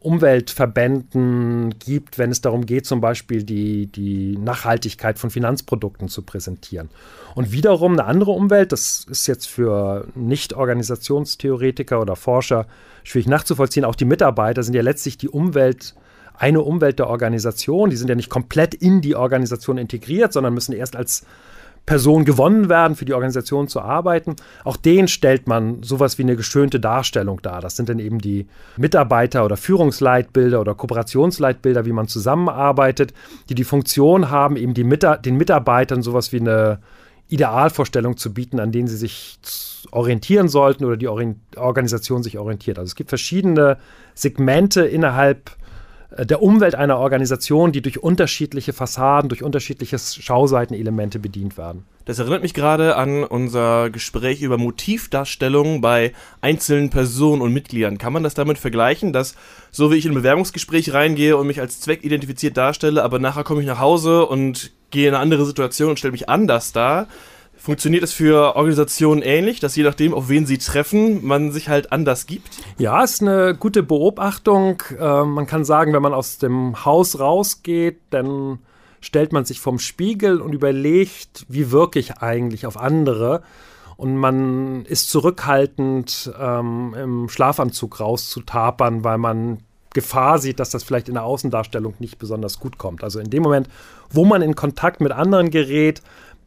Umweltverbänden 0.00 1.78
gibt, 1.78 2.16
wenn 2.16 2.30
es 2.30 2.40
darum 2.40 2.64
geht, 2.64 2.86
zum 2.86 3.02
Beispiel 3.02 3.42
die, 3.42 3.86
die 3.86 4.38
Nachhaltigkeit 4.38 5.18
von 5.18 5.28
Finanzprodukten 5.28 6.08
zu 6.08 6.22
präsentieren. 6.22 6.88
Und 7.34 7.52
wiederum 7.52 7.92
eine 7.92 8.04
andere 8.04 8.30
Umwelt, 8.30 8.72
das 8.72 9.06
ist 9.10 9.26
jetzt 9.26 9.46
für 9.46 10.06
Nicht-Organisationstheoretiker 10.14 12.00
oder 12.00 12.16
Forscher 12.16 12.66
schwierig 13.04 13.28
nachzuvollziehen, 13.28 13.84
auch 13.84 13.94
die 13.94 14.06
Mitarbeiter 14.06 14.62
sind 14.62 14.74
ja 14.74 14.82
letztlich 14.82 15.18
die 15.18 15.28
Umwelt, 15.28 15.94
eine 16.34 16.62
Umwelt 16.62 16.98
der 16.98 17.08
Organisation. 17.08 17.90
Die 17.90 17.96
sind 17.96 18.08
ja 18.08 18.14
nicht 18.14 18.30
komplett 18.30 18.74
in 18.74 19.02
die 19.02 19.14
Organisation 19.14 19.76
integriert, 19.76 20.32
sondern 20.32 20.54
müssen 20.54 20.72
erst 20.72 20.96
als 20.96 21.26
Person 21.90 22.24
gewonnen 22.24 22.68
werden, 22.68 22.94
für 22.94 23.04
die 23.04 23.14
Organisation 23.14 23.66
zu 23.66 23.80
arbeiten. 23.80 24.36
Auch 24.62 24.76
denen 24.76 25.08
stellt 25.08 25.48
man 25.48 25.82
sowas 25.82 26.18
wie 26.18 26.22
eine 26.22 26.36
geschönte 26.36 26.78
Darstellung 26.78 27.42
dar. 27.42 27.60
Das 27.60 27.74
sind 27.74 27.88
dann 27.88 27.98
eben 27.98 28.20
die 28.20 28.46
Mitarbeiter- 28.76 29.44
oder 29.44 29.56
Führungsleitbilder 29.56 30.60
oder 30.60 30.76
Kooperationsleitbilder, 30.76 31.86
wie 31.86 31.92
man 31.92 32.06
zusammenarbeitet, 32.06 33.12
die 33.48 33.56
die 33.56 33.64
Funktion 33.64 34.30
haben, 34.30 34.54
eben 34.54 34.72
die 34.72 34.84
Mita 34.84 35.16
den 35.16 35.36
Mitarbeitern 35.36 36.00
sowas 36.00 36.30
wie 36.30 36.38
eine 36.38 36.78
Idealvorstellung 37.26 38.16
zu 38.16 38.32
bieten, 38.32 38.60
an 38.60 38.70
denen 38.70 38.86
sie 38.86 38.96
sich 38.96 39.40
orientieren 39.90 40.46
sollten 40.46 40.84
oder 40.84 40.96
die 40.96 41.08
Orient 41.08 41.38
Organisation 41.56 42.22
sich 42.22 42.38
orientiert. 42.38 42.78
Also 42.78 42.90
es 42.90 42.94
gibt 42.94 43.08
verschiedene 43.08 43.78
Segmente 44.14 44.82
innerhalb 44.82 45.48
äh, 45.48 45.59
der 46.18 46.42
Umwelt 46.42 46.74
einer 46.74 46.98
Organisation, 46.98 47.72
die 47.72 47.82
durch 47.82 48.02
unterschiedliche 48.02 48.72
Fassaden, 48.72 49.28
durch 49.28 49.42
unterschiedliche 49.42 49.98
Schauseitenelemente 49.98 51.18
bedient 51.18 51.56
werden. 51.56 51.84
Das 52.04 52.18
erinnert 52.18 52.42
mich 52.42 52.54
gerade 52.54 52.96
an 52.96 53.22
unser 53.22 53.90
Gespräch 53.90 54.42
über 54.42 54.58
Motivdarstellung 54.58 55.80
bei 55.80 56.12
einzelnen 56.40 56.90
Personen 56.90 57.42
und 57.42 57.52
Mitgliedern. 57.52 57.98
Kann 57.98 58.12
man 58.12 58.24
das 58.24 58.34
damit 58.34 58.58
vergleichen, 58.58 59.12
dass 59.12 59.36
so 59.70 59.92
wie 59.92 59.96
ich 59.96 60.06
in 60.06 60.12
ein 60.12 60.16
Bewerbungsgespräch 60.16 60.92
reingehe 60.92 61.36
und 61.36 61.46
mich 61.46 61.60
als 61.60 61.80
zweckidentifiziert 61.80 62.56
darstelle, 62.56 63.04
aber 63.04 63.20
nachher 63.20 63.44
komme 63.44 63.60
ich 63.60 63.66
nach 63.66 63.78
Hause 63.78 64.26
und 64.26 64.72
gehe 64.90 65.08
in 65.08 65.14
eine 65.14 65.22
andere 65.22 65.46
Situation 65.46 65.90
und 65.90 65.98
stelle 65.98 66.12
mich 66.12 66.28
anders 66.28 66.72
dar, 66.72 67.06
Funktioniert 67.60 68.02
es 68.02 68.14
für 68.14 68.56
Organisationen 68.56 69.20
ähnlich, 69.20 69.60
dass 69.60 69.76
je 69.76 69.82
nachdem, 69.82 70.14
auf 70.14 70.30
wen 70.30 70.46
sie 70.46 70.56
treffen, 70.56 71.22
man 71.26 71.52
sich 71.52 71.68
halt 71.68 71.92
anders 71.92 72.26
gibt? 72.26 72.48
Ja, 72.78 73.04
ist 73.04 73.20
eine 73.20 73.54
gute 73.54 73.82
Beobachtung. 73.82 74.82
Äh, 74.98 75.24
man 75.24 75.46
kann 75.46 75.66
sagen, 75.66 75.92
wenn 75.92 76.00
man 76.00 76.14
aus 76.14 76.38
dem 76.38 76.86
Haus 76.86 77.20
rausgeht, 77.20 78.00
dann 78.08 78.60
stellt 79.02 79.34
man 79.34 79.44
sich 79.44 79.60
vom 79.60 79.78
Spiegel 79.78 80.40
und 80.40 80.54
überlegt, 80.54 81.44
wie 81.48 81.70
wirke 81.70 81.98
ich 81.98 82.18
eigentlich 82.18 82.64
auf 82.64 82.78
andere. 82.78 83.42
Und 83.98 84.16
man 84.16 84.86
ist 84.86 85.10
zurückhaltend, 85.10 86.32
ähm, 86.40 86.94
im 86.98 87.28
Schlafanzug 87.28 88.00
rauszutapern, 88.00 89.04
weil 89.04 89.18
man 89.18 89.58
Gefahr 89.92 90.38
sieht, 90.38 90.60
dass 90.60 90.70
das 90.70 90.84
vielleicht 90.84 91.08
in 91.08 91.14
der 91.14 91.24
Außendarstellung 91.24 91.94
nicht 91.98 92.18
besonders 92.18 92.60
gut 92.60 92.78
kommt. 92.78 93.02
Also 93.02 93.18
in 93.18 93.28
dem 93.28 93.42
Moment, 93.42 93.68
wo 94.08 94.24
man 94.24 94.40
in 94.40 94.54
Kontakt 94.54 95.00
mit 95.00 95.12
anderen 95.12 95.50
gerät, 95.50 96.00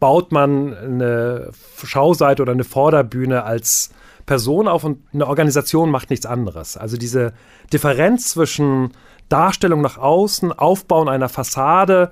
baut 0.04 0.34
man 0.34 0.74
eine 0.74 1.52
Schauseite 1.82 2.42
oder 2.42 2.52
eine 2.52 2.66
Vorderbühne 2.66 3.46
als 3.46 3.92
Person 4.26 4.68
auf 4.68 4.84
und 4.84 5.00
eine 5.14 5.28
Organisation 5.28 5.90
macht 5.90 6.10
nichts 6.10 6.26
anderes. 6.26 6.76
Also 6.76 6.98
diese 6.98 7.32
Differenz 7.72 8.32
zwischen 8.32 8.92
Darstellung 9.30 9.80
nach 9.80 9.98
außen, 9.98 10.52
Aufbauen 10.52 11.08
einer 11.08 11.30
Fassade 11.30 12.10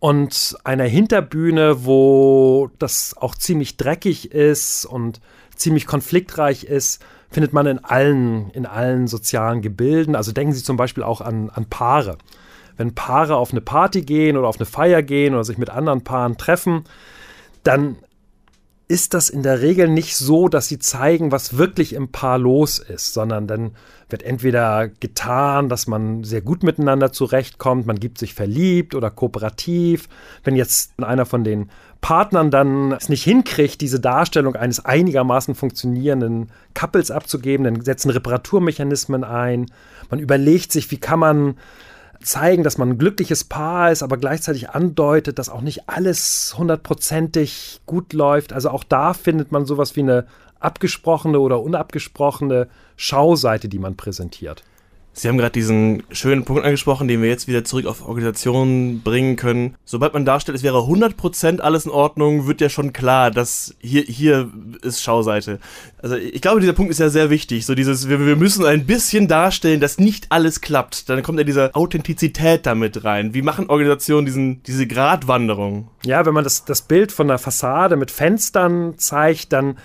und 0.00 0.58
einer 0.64 0.84
Hinterbühne, 0.84 1.86
wo 1.86 2.68
das 2.78 3.16
auch 3.16 3.34
ziemlich 3.34 3.78
dreckig 3.78 4.32
ist 4.32 4.84
und 4.84 5.22
ziemlich 5.56 5.86
konfliktreich 5.86 6.64
ist, 6.64 7.02
findet 7.30 7.54
man 7.54 7.64
in 7.64 7.82
allen, 7.82 8.50
in 8.50 8.66
allen 8.66 9.06
sozialen 9.06 9.62
Gebilden. 9.62 10.14
Also 10.14 10.32
denken 10.32 10.52
Sie 10.52 10.62
zum 10.62 10.76
Beispiel 10.76 11.04
auch 11.04 11.22
an, 11.22 11.48
an 11.48 11.64
Paare. 11.70 12.18
Wenn 12.76 12.94
Paare 12.94 13.36
auf 13.36 13.52
eine 13.52 13.62
Party 13.62 14.02
gehen 14.02 14.36
oder 14.36 14.46
auf 14.46 14.58
eine 14.58 14.66
Feier 14.66 15.02
gehen 15.02 15.32
oder 15.32 15.44
sich 15.44 15.56
mit 15.56 15.70
anderen 15.70 16.04
Paaren 16.04 16.36
treffen, 16.36 16.84
dann 17.62 17.96
ist 18.90 19.14
das 19.14 19.30
in 19.30 19.44
der 19.44 19.62
Regel 19.62 19.86
nicht 19.86 20.16
so, 20.16 20.48
dass 20.48 20.66
sie 20.66 20.80
zeigen, 20.80 21.30
was 21.30 21.56
wirklich 21.56 21.92
im 21.92 22.10
Paar 22.10 22.38
los 22.38 22.80
ist, 22.80 23.14
sondern 23.14 23.46
dann 23.46 23.70
wird 24.08 24.24
entweder 24.24 24.88
getan, 24.88 25.68
dass 25.68 25.86
man 25.86 26.24
sehr 26.24 26.40
gut 26.40 26.64
miteinander 26.64 27.12
zurechtkommt, 27.12 27.86
man 27.86 28.00
gibt 28.00 28.18
sich 28.18 28.34
verliebt 28.34 28.96
oder 28.96 29.12
kooperativ. 29.12 30.08
Wenn 30.42 30.56
jetzt 30.56 31.00
einer 31.00 31.24
von 31.24 31.44
den 31.44 31.70
Partnern 32.00 32.50
dann 32.50 32.90
es 32.90 33.08
nicht 33.08 33.22
hinkriegt, 33.22 33.80
diese 33.80 34.00
Darstellung 34.00 34.56
eines 34.56 34.84
einigermaßen 34.84 35.54
funktionierenden 35.54 36.50
Couples 36.74 37.12
abzugeben, 37.12 37.62
dann 37.62 37.82
setzen 37.82 38.10
Reparaturmechanismen 38.10 39.22
ein. 39.22 39.66
Man 40.10 40.18
überlegt 40.18 40.72
sich, 40.72 40.90
wie 40.90 40.98
kann 40.98 41.20
man 41.20 41.54
zeigen, 42.22 42.62
dass 42.62 42.78
man 42.78 42.90
ein 42.90 42.98
glückliches 42.98 43.44
Paar 43.44 43.90
ist, 43.90 44.02
aber 44.02 44.16
gleichzeitig 44.16 44.70
andeutet, 44.70 45.38
dass 45.38 45.48
auch 45.48 45.62
nicht 45.62 45.88
alles 45.88 46.54
hundertprozentig 46.56 47.80
gut 47.86 48.12
läuft. 48.12 48.52
Also 48.52 48.70
auch 48.70 48.84
da 48.84 49.14
findet 49.14 49.52
man 49.52 49.66
sowas 49.66 49.96
wie 49.96 50.00
eine 50.00 50.26
abgesprochene 50.60 51.40
oder 51.40 51.62
unabgesprochene 51.62 52.68
Schauseite, 52.96 53.68
die 53.68 53.78
man 53.78 53.96
präsentiert. 53.96 54.62
Sie 55.20 55.28
haben 55.28 55.36
gerade 55.36 55.52
diesen 55.52 56.02
schönen 56.12 56.46
Punkt 56.46 56.64
angesprochen, 56.64 57.06
den 57.06 57.20
wir 57.20 57.28
jetzt 57.28 57.46
wieder 57.46 57.62
zurück 57.62 57.84
auf 57.84 58.08
Organisationen 58.08 59.02
bringen 59.02 59.36
können. 59.36 59.74
Sobald 59.84 60.14
man 60.14 60.24
darstellt, 60.24 60.56
es 60.56 60.62
wäre 60.62 60.78
100% 60.78 61.60
alles 61.60 61.84
in 61.84 61.90
Ordnung, 61.90 62.46
wird 62.46 62.62
ja 62.62 62.70
schon 62.70 62.94
klar, 62.94 63.30
dass 63.30 63.74
hier, 63.80 64.00
hier 64.00 64.50
ist 64.80 65.02
Schauseite. 65.02 65.58
Also 66.00 66.16
ich 66.16 66.40
glaube, 66.40 66.60
dieser 66.60 66.72
Punkt 66.72 66.90
ist 66.90 67.00
ja 67.00 67.10
sehr 67.10 67.28
wichtig. 67.28 67.66
So 67.66 67.74
dieses, 67.74 68.08
wir, 68.08 68.24
wir 68.24 68.36
müssen 68.36 68.64
ein 68.64 68.86
bisschen 68.86 69.28
darstellen, 69.28 69.78
dass 69.78 69.98
nicht 69.98 70.28
alles 70.30 70.62
klappt. 70.62 71.10
Dann 71.10 71.22
kommt 71.22 71.36
ja 71.36 71.44
diese 71.44 71.74
Authentizität 71.74 72.64
damit 72.64 73.04
rein. 73.04 73.34
Wie 73.34 73.42
machen 73.42 73.68
Organisationen 73.68 74.24
diesen, 74.24 74.62
diese 74.62 74.86
Gratwanderung? 74.86 75.90
Ja, 76.02 76.24
wenn 76.24 76.32
man 76.32 76.44
das, 76.44 76.64
das 76.64 76.80
Bild 76.80 77.12
von 77.12 77.28
der 77.28 77.36
Fassade 77.36 77.96
mit 77.96 78.10
Fenstern 78.10 78.94
zeigt, 78.96 79.52
dann 79.52 79.76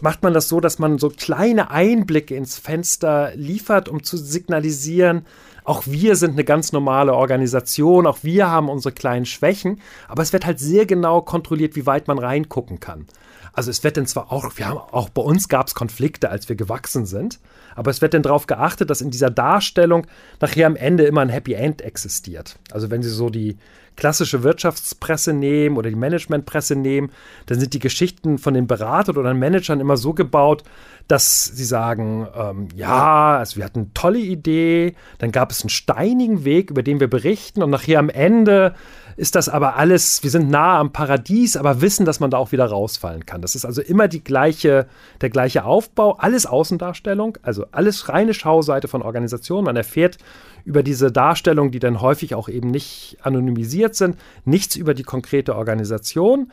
macht 0.00 0.22
man 0.22 0.34
das 0.34 0.48
so, 0.48 0.60
dass 0.60 0.78
man 0.78 0.98
so 0.98 1.08
kleine 1.08 1.70
Einblicke 1.70 2.34
ins 2.34 2.58
Fenster 2.58 3.32
liefert, 3.34 3.88
um 3.88 4.02
zu 4.02 4.16
signalisieren, 4.16 5.26
auch 5.64 5.82
wir 5.86 6.16
sind 6.16 6.32
eine 6.32 6.44
ganz 6.44 6.72
normale 6.72 7.12
Organisation, 7.14 8.06
auch 8.06 8.18
wir 8.22 8.50
haben 8.50 8.70
unsere 8.70 8.94
kleinen 8.94 9.26
Schwächen, 9.26 9.80
aber 10.08 10.22
es 10.22 10.32
wird 10.32 10.46
halt 10.46 10.58
sehr 10.58 10.86
genau 10.86 11.20
kontrolliert, 11.20 11.76
wie 11.76 11.84
weit 11.84 12.08
man 12.08 12.18
reingucken 12.18 12.80
kann. 12.80 13.06
Also 13.52 13.70
es 13.70 13.84
wird 13.84 13.96
dann 13.96 14.06
zwar 14.06 14.32
auch, 14.32 14.50
wir 14.56 14.66
haben 14.66 14.78
auch 14.78 15.08
bei 15.08 15.20
uns 15.20 15.48
gab 15.48 15.66
es 15.66 15.74
Konflikte, 15.74 16.30
als 16.30 16.48
wir 16.48 16.56
gewachsen 16.56 17.06
sind, 17.06 17.38
aber 17.74 17.90
es 17.90 18.00
wird 18.00 18.14
dann 18.14 18.22
darauf 18.22 18.46
geachtet, 18.46 18.88
dass 18.88 19.00
in 19.00 19.10
dieser 19.10 19.30
Darstellung 19.30 20.06
nachher 20.40 20.66
am 20.66 20.76
Ende 20.76 21.04
immer 21.04 21.20
ein 21.20 21.28
Happy 21.28 21.52
End 21.52 21.82
existiert. 21.82 22.58
Also 22.70 22.90
wenn 22.90 23.02
Sie 23.02 23.10
so 23.10 23.30
die 23.30 23.58
klassische 23.98 24.44
Wirtschaftspresse 24.44 25.32
nehmen 25.32 25.76
oder 25.76 25.90
die 25.90 25.96
Managementpresse 25.96 26.76
nehmen, 26.76 27.10
dann 27.46 27.58
sind 27.58 27.74
die 27.74 27.80
Geschichten 27.80 28.38
von 28.38 28.54
den 28.54 28.68
Beratern 28.68 29.16
oder 29.16 29.34
den 29.34 29.40
Managern 29.40 29.80
immer 29.80 29.96
so 29.96 30.14
gebaut, 30.14 30.62
dass 31.08 31.44
sie 31.44 31.64
sagen, 31.64 32.28
ähm, 32.36 32.68
ja, 32.74 33.38
also 33.38 33.56
wir 33.56 33.64
hatten 33.64 33.80
eine 33.80 33.94
tolle 33.94 34.20
Idee, 34.20 34.94
dann 35.18 35.32
gab 35.32 35.50
es 35.50 35.62
einen 35.62 35.70
steinigen 35.70 36.44
Weg, 36.44 36.70
über 36.70 36.82
den 36.82 37.00
wir 37.00 37.08
berichten 37.08 37.62
und 37.62 37.70
nachher 37.70 37.98
am 37.98 38.08
Ende 38.08 38.74
ist 39.18 39.34
das 39.34 39.48
aber 39.48 39.74
alles, 39.74 40.22
wir 40.22 40.30
sind 40.30 40.48
nah 40.48 40.78
am 40.78 40.92
Paradies, 40.92 41.56
aber 41.56 41.80
wissen, 41.80 42.06
dass 42.06 42.20
man 42.20 42.30
da 42.30 42.38
auch 42.38 42.52
wieder 42.52 42.66
rausfallen 42.66 43.26
kann. 43.26 43.42
Das 43.42 43.56
ist 43.56 43.64
also 43.64 43.82
immer 43.82 44.06
die 44.06 44.22
gleiche, 44.22 44.86
der 45.20 45.28
gleiche 45.28 45.64
Aufbau, 45.64 46.12
alles 46.12 46.46
Außendarstellung, 46.46 47.36
also 47.42 47.66
alles 47.72 48.08
reine 48.08 48.32
Schauseite 48.32 48.86
von 48.86 49.02
Organisationen. 49.02 49.64
Man 49.64 49.74
erfährt 49.74 50.18
über 50.64 50.84
diese 50.84 51.10
Darstellung, 51.10 51.72
die 51.72 51.80
dann 51.80 52.00
häufig 52.00 52.36
auch 52.36 52.48
eben 52.48 52.70
nicht 52.70 53.18
anonymisiert 53.20 53.96
sind, 53.96 54.16
nichts 54.44 54.76
über 54.76 54.94
die 54.94 55.02
konkrete 55.02 55.56
Organisation. 55.56 56.52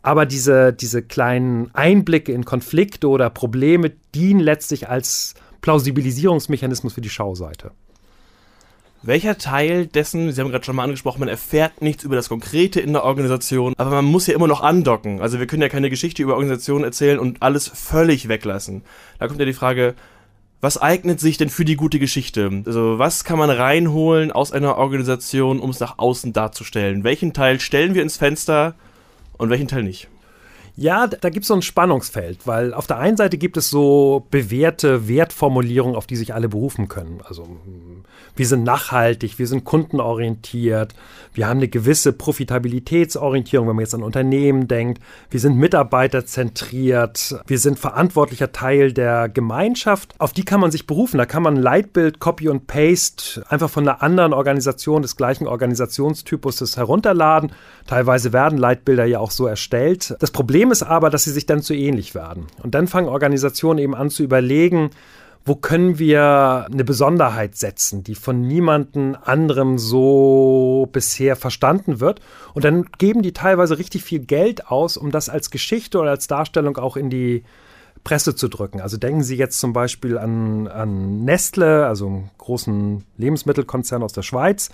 Aber 0.00 0.24
diese, 0.24 0.72
diese 0.72 1.02
kleinen 1.02 1.70
Einblicke 1.74 2.32
in 2.32 2.46
Konflikte 2.46 3.08
oder 3.08 3.28
Probleme 3.28 3.92
dienen 4.14 4.40
letztlich 4.40 4.88
als 4.88 5.34
Plausibilisierungsmechanismus 5.60 6.94
für 6.94 7.02
die 7.02 7.10
Schauseite. 7.10 7.72
Welcher 9.06 9.38
Teil 9.38 9.86
dessen, 9.86 10.32
Sie 10.32 10.40
haben 10.40 10.50
gerade 10.50 10.64
schon 10.64 10.74
mal 10.74 10.82
angesprochen, 10.82 11.20
man 11.20 11.28
erfährt 11.28 11.80
nichts 11.80 12.02
über 12.02 12.16
das 12.16 12.28
Konkrete 12.28 12.80
in 12.80 12.92
der 12.92 13.04
Organisation, 13.04 13.72
aber 13.78 13.90
man 13.90 14.04
muss 14.04 14.26
ja 14.26 14.34
immer 14.34 14.48
noch 14.48 14.62
andocken. 14.62 15.20
Also 15.20 15.38
wir 15.38 15.46
können 15.46 15.62
ja 15.62 15.68
keine 15.68 15.90
Geschichte 15.90 16.24
über 16.24 16.34
Organisationen 16.34 16.82
erzählen 16.82 17.20
und 17.20 17.40
alles 17.40 17.68
völlig 17.68 18.26
weglassen. 18.28 18.82
Da 19.20 19.28
kommt 19.28 19.38
ja 19.38 19.46
die 19.46 19.52
Frage, 19.52 19.94
was 20.60 20.76
eignet 20.76 21.20
sich 21.20 21.36
denn 21.36 21.50
für 21.50 21.64
die 21.64 21.76
gute 21.76 22.00
Geschichte? 22.00 22.64
Also 22.66 22.98
was 22.98 23.22
kann 23.22 23.38
man 23.38 23.50
reinholen 23.50 24.32
aus 24.32 24.50
einer 24.50 24.76
Organisation, 24.76 25.60
um 25.60 25.70
es 25.70 25.78
nach 25.78 25.98
außen 25.98 26.32
darzustellen? 26.32 27.04
Welchen 27.04 27.32
Teil 27.32 27.60
stellen 27.60 27.94
wir 27.94 28.02
ins 28.02 28.16
Fenster 28.16 28.74
und 29.38 29.50
welchen 29.50 29.68
Teil 29.68 29.84
nicht? 29.84 30.08
Ja, 30.78 31.06
da 31.06 31.30
gibt 31.30 31.44
es 31.44 31.48
so 31.48 31.54
ein 31.54 31.62
Spannungsfeld, 31.62 32.46
weil 32.46 32.74
auf 32.74 32.86
der 32.86 32.98
einen 32.98 33.16
Seite 33.16 33.38
gibt 33.38 33.56
es 33.56 33.70
so 33.70 34.26
bewährte 34.30 35.08
Wertformulierungen, 35.08 35.96
auf 35.96 36.06
die 36.06 36.16
sich 36.16 36.34
alle 36.34 36.50
berufen 36.50 36.88
können. 36.88 37.20
Also 37.24 37.48
wir 38.34 38.46
sind 38.46 38.62
nachhaltig, 38.62 39.38
wir 39.38 39.46
sind 39.46 39.64
kundenorientiert, 39.64 40.94
wir 41.32 41.48
haben 41.48 41.58
eine 41.58 41.68
gewisse 41.68 42.12
Profitabilitätsorientierung, 42.12 43.68
wenn 43.68 43.76
man 43.76 43.84
jetzt 43.84 43.94
an 43.94 44.02
Unternehmen 44.02 44.68
denkt, 44.68 45.02
wir 45.30 45.40
sind 45.40 45.56
mitarbeiterzentriert, 45.56 47.36
wir 47.46 47.58
sind 47.58 47.78
verantwortlicher 47.78 48.52
Teil 48.52 48.92
der 48.92 49.30
Gemeinschaft. 49.30 50.14
Auf 50.18 50.34
die 50.34 50.44
kann 50.44 50.60
man 50.60 50.70
sich 50.70 50.86
berufen. 50.86 51.18
Da 51.18 51.26
kann 51.26 51.42
man 51.42 51.54
ein 51.54 51.62
Leitbild, 51.62 52.18
Copy 52.18 52.48
und 52.48 52.66
Paste 52.66 53.44
einfach 53.48 53.70
von 53.70 53.88
einer 53.88 54.02
anderen 54.02 54.34
Organisation 54.34 55.00
des 55.02 55.16
gleichen 55.16 55.46
Organisationstypuses 55.46 56.76
herunterladen. 56.76 57.52
Teilweise 57.86 58.32
werden 58.32 58.58
Leitbilder 58.58 59.06
ja 59.06 59.20
auch 59.20 59.30
so 59.30 59.46
erstellt. 59.46 60.14
Das 60.20 60.30
Problem 60.30 60.65
ist 60.70 60.82
aber, 60.82 61.10
dass 61.10 61.24
sie 61.24 61.32
sich 61.32 61.46
dann 61.46 61.62
zu 61.62 61.74
ähnlich 61.74 62.14
werden. 62.14 62.46
Und 62.62 62.74
dann 62.74 62.86
fangen 62.86 63.08
Organisationen 63.08 63.78
eben 63.78 63.94
an 63.94 64.10
zu 64.10 64.22
überlegen, 64.22 64.90
wo 65.46 65.54
können 65.54 66.00
wir 66.00 66.66
eine 66.70 66.82
Besonderheit 66.82 67.56
setzen, 67.56 68.02
die 68.02 68.16
von 68.16 68.40
niemandem 68.42 69.16
anderem 69.24 69.78
so 69.78 70.88
bisher 70.90 71.36
verstanden 71.36 72.00
wird. 72.00 72.20
Und 72.52 72.64
dann 72.64 72.86
geben 72.98 73.22
die 73.22 73.32
teilweise 73.32 73.78
richtig 73.78 74.02
viel 74.02 74.18
Geld 74.18 74.66
aus, 74.66 74.96
um 74.96 75.12
das 75.12 75.28
als 75.28 75.50
Geschichte 75.50 75.98
oder 75.98 76.10
als 76.10 76.26
Darstellung 76.26 76.76
auch 76.78 76.96
in 76.96 77.10
die 77.10 77.44
Presse 78.02 78.34
zu 78.34 78.48
drücken. 78.48 78.80
Also 78.80 78.96
denken 78.96 79.22
Sie 79.22 79.36
jetzt 79.36 79.60
zum 79.60 79.72
Beispiel 79.72 80.18
an, 80.18 80.66
an 80.66 81.24
Nestle, 81.24 81.86
also 81.86 82.06
einen 82.06 82.30
großen 82.38 83.04
Lebensmittelkonzern 83.16 84.02
aus 84.02 84.12
der 84.12 84.22
Schweiz, 84.22 84.70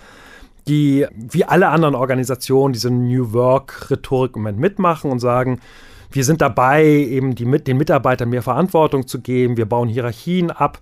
die 0.67 1.05
wie 1.13 1.45
alle 1.45 1.69
anderen 1.69 1.95
Organisationen 1.95 2.73
diese 2.73 2.89
New 2.89 3.33
Work-Rhetorik 3.33 4.35
im 4.35 4.43
Moment 4.43 4.59
mitmachen 4.59 5.11
und 5.11 5.19
sagen, 5.19 5.59
wir 6.11 6.23
sind 6.23 6.41
dabei, 6.41 6.85
eben 6.85 7.35
die, 7.35 7.45
den 7.45 7.77
Mitarbeitern 7.77 8.29
mehr 8.29 8.43
Verantwortung 8.43 9.07
zu 9.07 9.19
geben. 9.19 9.57
Wir 9.57 9.65
bauen 9.65 9.89
Hierarchien 9.89 10.51
ab. 10.51 10.79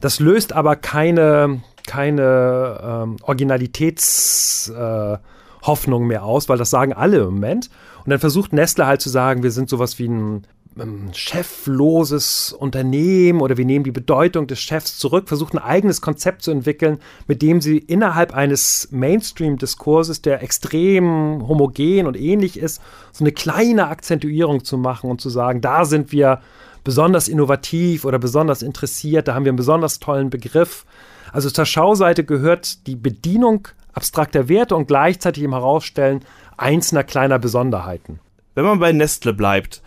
Das 0.00 0.20
löst 0.20 0.52
aber 0.52 0.76
keine 0.76 1.62
keine 1.86 2.80
ähm, 2.82 3.16
Originalitätshoffnung 3.22 6.02
äh, 6.02 6.06
mehr 6.06 6.24
aus, 6.24 6.48
weil 6.48 6.58
das 6.58 6.70
sagen 6.70 6.92
alle 6.92 7.18
im 7.18 7.34
Moment. 7.34 7.70
Und 8.04 8.10
dann 8.10 8.18
versucht 8.18 8.52
Nestle 8.52 8.86
halt 8.86 9.00
zu 9.00 9.08
sagen, 9.08 9.42
wir 9.42 9.50
sind 9.50 9.70
sowas 9.70 9.98
wie 9.98 10.08
ein 10.08 10.46
ähm, 10.80 11.10
chefloses 11.12 12.52
Unternehmen 12.52 13.40
oder 13.40 13.56
wir 13.56 13.64
nehmen 13.64 13.84
die 13.84 13.92
Bedeutung 13.92 14.46
des 14.46 14.60
Chefs 14.60 14.98
zurück, 14.98 15.28
versuchen 15.28 15.58
ein 15.58 15.64
eigenes 15.64 16.00
Konzept 16.00 16.42
zu 16.42 16.50
entwickeln, 16.50 16.98
mit 17.26 17.42
dem 17.42 17.60
sie 17.60 17.78
innerhalb 17.78 18.34
eines 18.34 18.88
Mainstream-Diskurses, 18.90 20.22
der 20.22 20.42
extrem 20.42 21.46
homogen 21.48 22.06
und 22.06 22.16
ähnlich 22.16 22.58
ist, 22.58 22.80
so 23.12 23.24
eine 23.24 23.32
kleine 23.32 23.88
Akzentuierung 23.88 24.64
zu 24.64 24.78
machen 24.78 25.10
und 25.10 25.20
zu 25.20 25.30
sagen, 25.30 25.60
da 25.60 25.84
sind 25.84 26.12
wir 26.12 26.40
besonders 26.84 27.28
innovativ 27.28 28.04
oder 28.04 28.18
besonders 28.18 28.62
interessiert, 28.62 29.28
da 29.28 29.34
haben 29.34 29.44
wir 29.44 29.50
einen 29.50 29.56
besonders 29.56 29.98
tollen 29.98 30.30
Begriff. 30.30 30.84
Also 31.32 31.50
zur 31.50 31.66
Schauseite 31.66 32.24
gehört 32.24 32.86
die 32.86 32.96
Bedienung 32.96 33.68
abstrakter 33.92 34.48
Werte 34.48 34.76
und 34.76 34.86
gleichzeitig 34.86 35.42
im 35.42 35.52
Herausstellen 35.52 36.20
einzelner 36.56 37.02
kleiner 37.02 37.38
Besonderheiten. 37.38 38.20
Wenn 38.54 38.64
man 38.64 38.78
bei 38.78 38.92
Nestle 38.92 39.32
bleibt, 39.32 39.82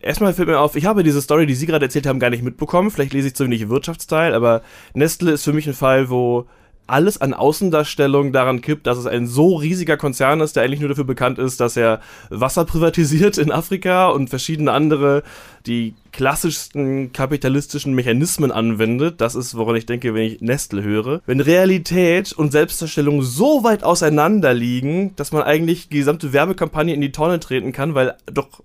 Erstmal 0.00 0.32
fällt 0.32 0.48
mir 0.48 0.60
auf, 0.60 0.76
ich 0.76 0.86
habe 0.86 1.02
diese 1.02 1.20
Story, 1.20 1.46
die 1.46 1.54
Sie 1.54 1.66
gerade 1.66 1.86
erzählt 1.86 2.06
haben, 2.06 2.20
gar 2.20 2.30
nicht 2.30 2.44
mitbekommen. 2.44 2.90
Vielleicht 2.90 3.12
lese 3.12 3.28
ich 3.28 3.34
zu 3.34 3.44
wenig 3.44 3.68
Wirtschaftsteil, 3.68 4.34
aber 4.34 4.62
Nestle 4.94 5.32
ist 5.32 5.44
für 5.44 5.52
mich 5.52 5.66
ein 5.66 5.74
Fall, 5.74 6.08
wo 6.08 6.46
alles 6.88 7.20
an 7.20 7.34
Außendarstellung 7.34 8.32
daran 8.32 8.62
kippt, 8.62 8.86
dass 8.86 8.96
es 8.96 9.06
ein 9.06 9.26
so 9.26 9.56
riesiger 9.56 9.96
Konzern 9.96 10.40
ist, 10.40 10.56
der 10.56 10.62
eigentlich 10.62 10.80
nur 10.80 10.88
dafür 10.88 11.04
bekannt 11.04 11.38
ist, 11.38 11.60
dass 11.60 11.76
er 11.76 12.00
Wasser 12.30 12.64
privatisiert 12.64 13.38
in 13.38 13.52
Afrika 13.52 14.08
und 14.08 14.30
verschiedene 14.30 14.72
andere, 14.72 15.22
die 15.66 15.94
klassischsten 16.12 17.12
kapitalistischen 17.12 17.94
Mechanismen 17.94 18.50
anwendet. 18.50 19.20
Das 19.20 19.34
ist, 19.34 19.54
woran 19.54 19.76
ich 19.76 19.84
denke, 19.84 20.14
wenn 20.14 20.22
ich 20.22 20.40
Nestle 20.40 20.82
höre. 20.82 21.20
Wenn 21.26 21.40
Realität 21.40 22.32
und 22.32 22.52
Selbstdarstellung 22.52 23.22
so 23.22 23.64
weit 23.64 23.84
auseinander 23.84 24.54
liegen, 24.54 25.14
dass 25.16 25.30
man 25.30 25.42
eigentlich 25.42 25.88
die 25.90 25.98
gesamte 25.98 26.32
Werbekampagne 26.32 26.94
in 26.94 27.02
die 27.02 27.12
Tonne 27.12 27.38
treten 27.38 27.72
kann, 27.72 27.94
weil 27.94 28.16
doch 28.32 28.62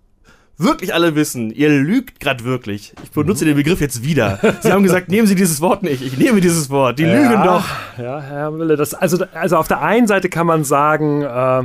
wirklich 0.57 0.93
alle 0.93 1.15
wissen, 1.15 1.51
ihr 1.51 1.69
lügt 1.69 2.19
gerade 2.19 2.43
wirklich. 2.43 2.93
Ich 3.03 3.11
benutze 3.11 3.43
mhm. 3.43 3.49
den 3.49 3.57
Begriff 3.57 3.81
jetzt 3.81 4.03
wieder. 4.03 4.39
Sie 4.61 4.71
haben 4.71 4.83
gesagt, 4.83 5.09
nehmen 5.09 5.27
Sie 5.27 5.35
dieses 5.35 5.61
Wort 5.61 5.83
nicht. 5.83 6.01
Ich 6.01 6.17
nehme 6.17 6.41
dieses 6.41 6.69
Wort. 6.69 6.99
Die 6.99 7.03
ja, 7.03 7.13
lügen 7.13 7.43
doch. 7.43 7.65
Ja, 7.97 8.21
Herr 8.21 8.57
Wille, 8.57 8.75
das, 8.75 8.93
also, 8.93 9.25
also 9.33 9.57
auf 9.57 9.67
der 9.67 9.81
einen 9.81 10.07
Seite 10.07 10.29
kann 10.29 10.47
man 10.47 10.63
sagen, 10.63 11.23
äh, 11.23 11.63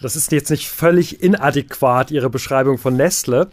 das 0.00 0.16
ist 0.16 0.32
jetzt 0.32 0.50
nicht 0.50 0.68
völlig 0.68 1.22
inadäquat, 1.22 2.10
Ihre 2.10 2.30
Beschreibung 2.30 2.78
von 2.78 2.96
Nestle. 2.96 3.48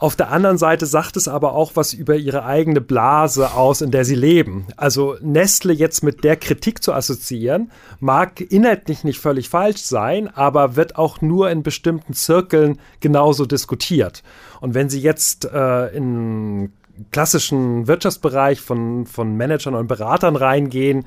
Auf 0.00 0.16
der 0.16 0.30
anderen 0.30 0.56
Seite 0.56 0.86
sagt 0.86 1.18
es 1.18 1.28
aber 1.28 1.52
auch 1.52 1.72
was 1.74 1.92
über 1.92 2.16
ihre 2.16 2.46
eigene 2.46 2.80
Blase 2.80 3.52
aus, 3.52 3.82
in 3.82 3.90
der 3.90 4.06
sie 4.06 4.14
leben. 4.14 4.66
Also 4.78 5.16
Nestle 5.20 5.74
jetzt 5.74 6.02
mit 6.02 6.24
der 6.24 6.36
Kritik 6.36 6.82
zu 6.82 6.94
assoziieren, 6.94 7.70
mag 8.00 8.40
inhaltlich 8.40 9.04
nicht 9.04 9.20
völlig 9.20 9.50
falsch 9.50 9.82
sein, 9.82 10.34
aber 10.34 10.74
wird 10.74 10.96
auch 10.96 11.20
nur 11.20 11.50
in 11.50 11.62
bestimmten 11.62 12.14
Zirkeln 12.14 12.78
genauso 13.00 13.44
diskutiert. 13.44 14.22
Und 14.62 14.72
wenn 14.72 14.88
Sie 14.88 15.02
jetzt 15.02 15.44
äh, 15.44 15.88
in 15.94 16.72
klassischen 17.12 17.86
Wirtschaftsbereich 17.86 18.58
von, 18.58 19.04
von 19.04 19.36
Managern 19.36 19.74
und 19.74 19.86
Beratern 19.86 20.36
reingehen, 20.36 21.04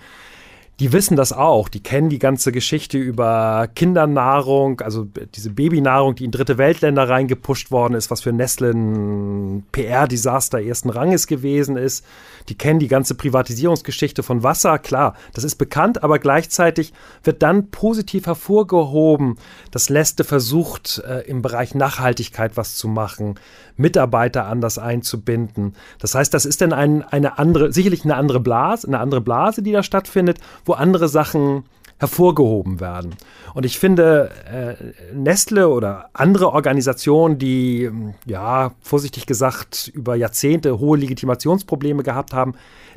die 0.80 0.92
wissen 0.92 1.16
das 1.16 1.34
auch. 1.34 1.70
Die 1.70 1.84
kennen 1.84 2.10
die 2.10 2.20
ganze 2.20 2.52
Geschichte 2.52 2.98
über 2.98 3.68
Kindernahrung, 3.76 4.82
also 4.82 5.08
diese 5.36 5.52
Babynahrung, 5.52 6.16
die 6.16 6.26
in 6.26 6.32
dritte 6.32 6.58
Weltländer 6.58 7.08
reingepusht 7.08 7.70
worden 7.70 7.94
ist, 7.94 8.10
was 8.10 8.22
für 8.22 8.34
Nestle 8.34 8.72
ein 8.72 9.66
PR-Desaster 9.72 10.62
ersten 10.62 10.90
Ranges 10.90 11.28
gewesen 11.28 11.78
ist. 11.78 12.04
Die 12.50 12.56
kennen 12.56 12.80
die 12.80 12.88
ganze 12.88 13.14
Privatisierungsgeschichte 13.14 14.24
von 14.24 14.42
Wasser. 14.42 14.80
Klar, 14.80 15.16
das 15.34 15.44
ist 15.44 15.56
bekannt, 15.56 16.04
aber 16.04 16.18
gleichzeitig 16.18 16.92
wird 17.24 17.44
dann 17.44 17.70
positiv 17.70 18.26
hervorgehoben, 18.26 19.38
dass 19.70 19.90
Leste 19.90 20.24
versucht, 20.24 21.04
äh, 21.08 21.22
im 21.22 21.44
Bereich 21.44 21.76
Nachhaltigkeit 21.76 22.58
was 22.58 22.76
zu 22.76 22.88
machen, 22.88 23.36
Mitarbeiter 23.78 24.46
anders 24.46 24.78
einzubinden. 24.78 25.76
Das 26.00 26.16
heißt, 26.16 26.34
das 26.34 26.46
ist 26.46 26.62
dann 26.62 26.74
ein, 26.74 27.04
eine 27.04 27.38
andere, 27.38 27.72
sicherlich 27.72 28.04
eine 28.04 28.16
andere 28.16 28.40
Blase, 28.40 28.88
eine 28.88 29.00
andere 29.00 29.22
Blase, 29.22 29.62
die 29.62 29.72
da 29.72 29.84
stattfindet, 29.84 30.40
wo 30.66 30.74
andere 30.74 31.08
Sachen 31.08 31.64
hervorgehoben 32.04 32.82
werden. 32.82 33.16
Und 33.54 33.66
ich 33.66 33.80
finde, 33.80 34.30
äh, 34.46 35.16
Nestle 35.16 35.70
oder 35.70 36.10
andere 36.12 36.52
Organisationen, 36.52 37.38
die, 37.38 37.90
ja, 38.26 38.74
vorsichtig 38.82 39.26
gesagt, 39.26 39.90
über 39.94 40.16
Jahrzehnte 40.16 40.80
hohe 40.80 40.98
Legitimationsprobleme 40.98 42.04
gehabt 42.04 42.34
haben, 42.34 42.56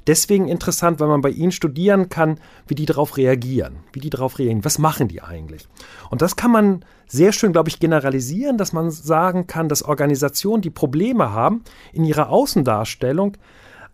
deswegen 0.09 0.49
interessant, 0.49 0.99
weil 0.99 1.07
man 1.07 1.21
bei 1.21 1.31
ihnen 1.31 1.53
studieren 1.53 2.09
kann, 2.09 2.41
wie 2.67 2.75
die 2.75 2.87
darauf 2.87 3.17
reagieren. 3.17 3.77
Wie 3.93 4.01
die 4.01 4.11
darauf 4.11 4.39
reagieren. 4.41 4.65
Was 4.65 4.79
machen 4.79 5.07
die 5.07 5.23
eigentlich? 5.23 5.69
Und 6.11 6.21
das 6.21 6.35
kann 6.35 6.51
man 6.51 6.85
sehr 7.07 7.33
schön, 7.33 7.53
glaube 7.53 7.69
ich, 7.69 7.79
generalisieren, 7.79 8.59
dass 8.59 8.73
man 8.73 8.91
sagen 8.91 9.47
kann, 9.47 9.69
dass 9.69 9.85
Organisationen, 9.85 10.63
die 10.63 10.71
Probleme 10.71 11.31
haben, 11.31 11.63
in 11.93 12.05
ihrer 12.05 12.31
Außendarstellung 12.31 13.37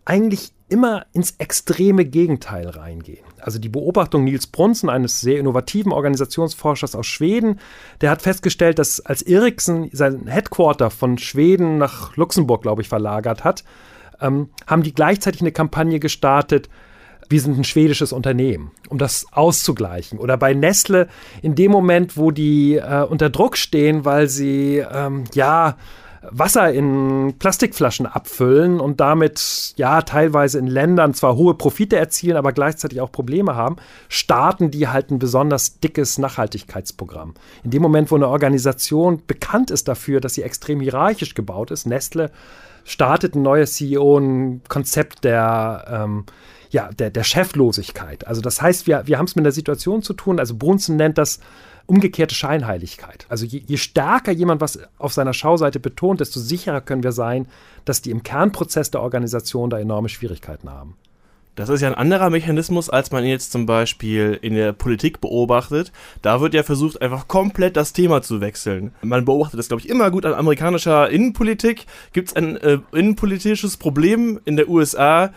eigentlich 0.05 0.53
immer 0.69 1.05
ins 1.13 1.35
extreme 1.37 2.03
Gegenteil 2.03 2.67
reingehen. 2.67 3.23
Also 3.39 3.59
die 3.59 3.69
Beobachtung 3.69 4.23
Nils 4.23 4.47
Brunsen, 4.47 4.89
eines 4.89 5.21
sehr 5.21 5.39
innovativen 5.39 5.91
Organisationsforschers 5.91 6.95
aus 6.95 7.05
Schweden, 7.05 7.59
der 8.01 8.09
hat 8.09 8.21
festgestellt, 8.21 8.79
dass 8.79 8.99
als 8.99 9.21
Ericsson 9.21 9.89
sein 9.93 10.27
Headquarter 10.27 10.89
von 10.89 11.17
Schweden 11.17 11.77
nach 11.77 12.15
Luxemburg, 12.17 12.63
glaube 12.63 12.81
ich, 12.81 12.89
verlagert 12.89 13.43
hat, 13.43 13.63
ähm, 14.19 14.49
haben 14.65 14.83
die 14.83 14.93
gleichzeitig 14.93 15.41
eine 15.41 15.51
Kampagne 15.51 15.99
gestartet, 15.99 16.69
wir 17.29 17.39
sind 17.39 17.57
ein 17.57 17.63
schwedisches 17.63 18.13
Unternehmen, 18.13 18.71
um 18.89 18.97
das 18.97 19.25
auszugleichen. 19.31 20.19
Oder 20.19 20.37
bei 20.37 20.53
Nestle 20.53 21.07
in 21.41 21.55
dem 21.55 21.71
Moment, 21.71 22.17
wo 22.17 22.31
die 22.31 22.75
äh, 22.75 23.03
unter 23.03 23.29
Druck 23.29 23.57
stehen, 23.57 24.05
weil 24.05 24.27
sie 24.27 24.77
ähm, 24.77 25.23
ja 25.33 25.77
Wasser 26.29 26.71
in 26.71 27.35
Plastikflaschen 27.37 28.05
abfüllen 28.05 28.79
und 28.79 28.99
damit 28.99 29.73
ja 29.75 30.01
teilweise 30.01 30.59
in 30.59 30.67
Ländern 30.67 31.13
zwar 31.13 31.35
hohe 31.35 31.53
Profite 31.53 31.97
erzielen, 31.97 32.37
aber 32.37 32.53
gleichzeitig 32.53 33.01
auch 33.01 33.11
Probleme 33.11 33.55
haben, 33.55 33.75
starten 34.07 34.71
die 34.71 34.87
halt 34.87 35.11
ein 35.11 35.19
besonders 35.19 35.79
dickes 35.79 36.17
Nachhaltigkeitsprogramm. 36.17 37.33
In 37.63 37.71
dem 37.71 37.81
Moment, 37.81 38.11
wo 38.11 38.15
eine 38.15 38.29
Organisation 38.29 39.21
bekannt 39.27 39.71
ist 39.71 39.87
dafür, 39.87 40.21
dass 40.21 40.35
sie 40.35 40.43
extrem 40.43 40.79
hierarchisch 40.79 41.33
gebaut 41.33 41.71
ist, 41.71 41.85
Nestle 41.85 42.31
startet 42.85 43.35
ein 43.35 43.41
neues 43.41 43.75
CEO 43.75 44.17
ein 44.17 44.61
Konzept 44.67 45.23
der 45.23 45.85
ähm, 45.89 46.25
ja, 46.69 46.89
der, 46.91 47.11
der 47.11 47.23
Cheflosigkeit. 47.23 48.25
Also 48.25 48.41
das 48.41 48.61
heißt, 48.61 48.87
wir, 48.87 49.03
wir 49.05 49.19
haben 49.19 49.25
es 49.25 49.35
mit 49.35 49.45
einer 49.45 49.51
Situation 49.51 50.01
zu 50.01 50.13
tun, 50.13 50.39
also 50.39 50.55
Brunzen 50.55 50.95
nennt 50.95 51.19
das 51.19 51.39
umgekehrte 51.85 52.35
Scheinheiligkeit. 52.35 53.25
Also 53.29 53.45
je, 53.45 53.61
je, 53.65 53.77
stärker 53.77 54.31
jemand 54.31 54.61
was 54.61 54.79
auf 54.97 55.13
seiner 55.13 55.33
Schauseite 55.33 55.79
betont, 55.79 56.21
desto 56.21 56.39
sicherer 56.39 56.81
können 56.81 57.03
wir 57.03 57.11
sein, 57.11 57.47
dass 57.85 58.01
die 58.01 58.11
im 58.11 58.23
Kernprozess 58.23 58.91
der 58.91 59.01
Organisation 59.01 59.69
da 59.69 59.79
enorme 59.79 60.09
Schwierigkeiten 60.09 60.69
haben. 60.69 60.95
Das 61.55 61.69
ist 61.69 61.81
ja 61.81 61.87
ein 61.87 61.93
anderer 61.93 62.31
Mechanismus, 62.31 62.89
als 62.89 63.11
man 63.11 63.23
jetzt 63.25 63.51
zum 63.51 63.67
Beispiel 63.67 64.39
in 64.41 64.55
der 64.55 64.73
Politik 64.73 65.21
beobachtet. 65.21 65.91
Da 66.23 66.41
wird 66.41 66.55
ja 66.55 66.63
versucht, 66.63 66.99
einfach 66.99 67.27
komplett 67.27 67.77
das 67.77 67.93
Thema 67.93 68.23
zu 68.23 68.41
wechseln. 68.41 68.91
Man 69.03 69.23
beobachtet 69.23 69.59
das, 69.59 69.67
glaube 69.67 69.81
ich, 69.81 69.89
immer 69.89 70.09
gut 70.09 70.25
an 70.25 70.33
amerikanischer 70.33 71.11
Innenpolitik. 71.11 71.85
Gibt 72.11 72.29
es 72.29 72.35
ein 72.35 72.57
äh, 72.57 72.79
innenpolitisches 72.91 73.77
Problem 73.77 74.39
in 74.45 74.55
der 74.55 74.67
USA? 74.67 75.31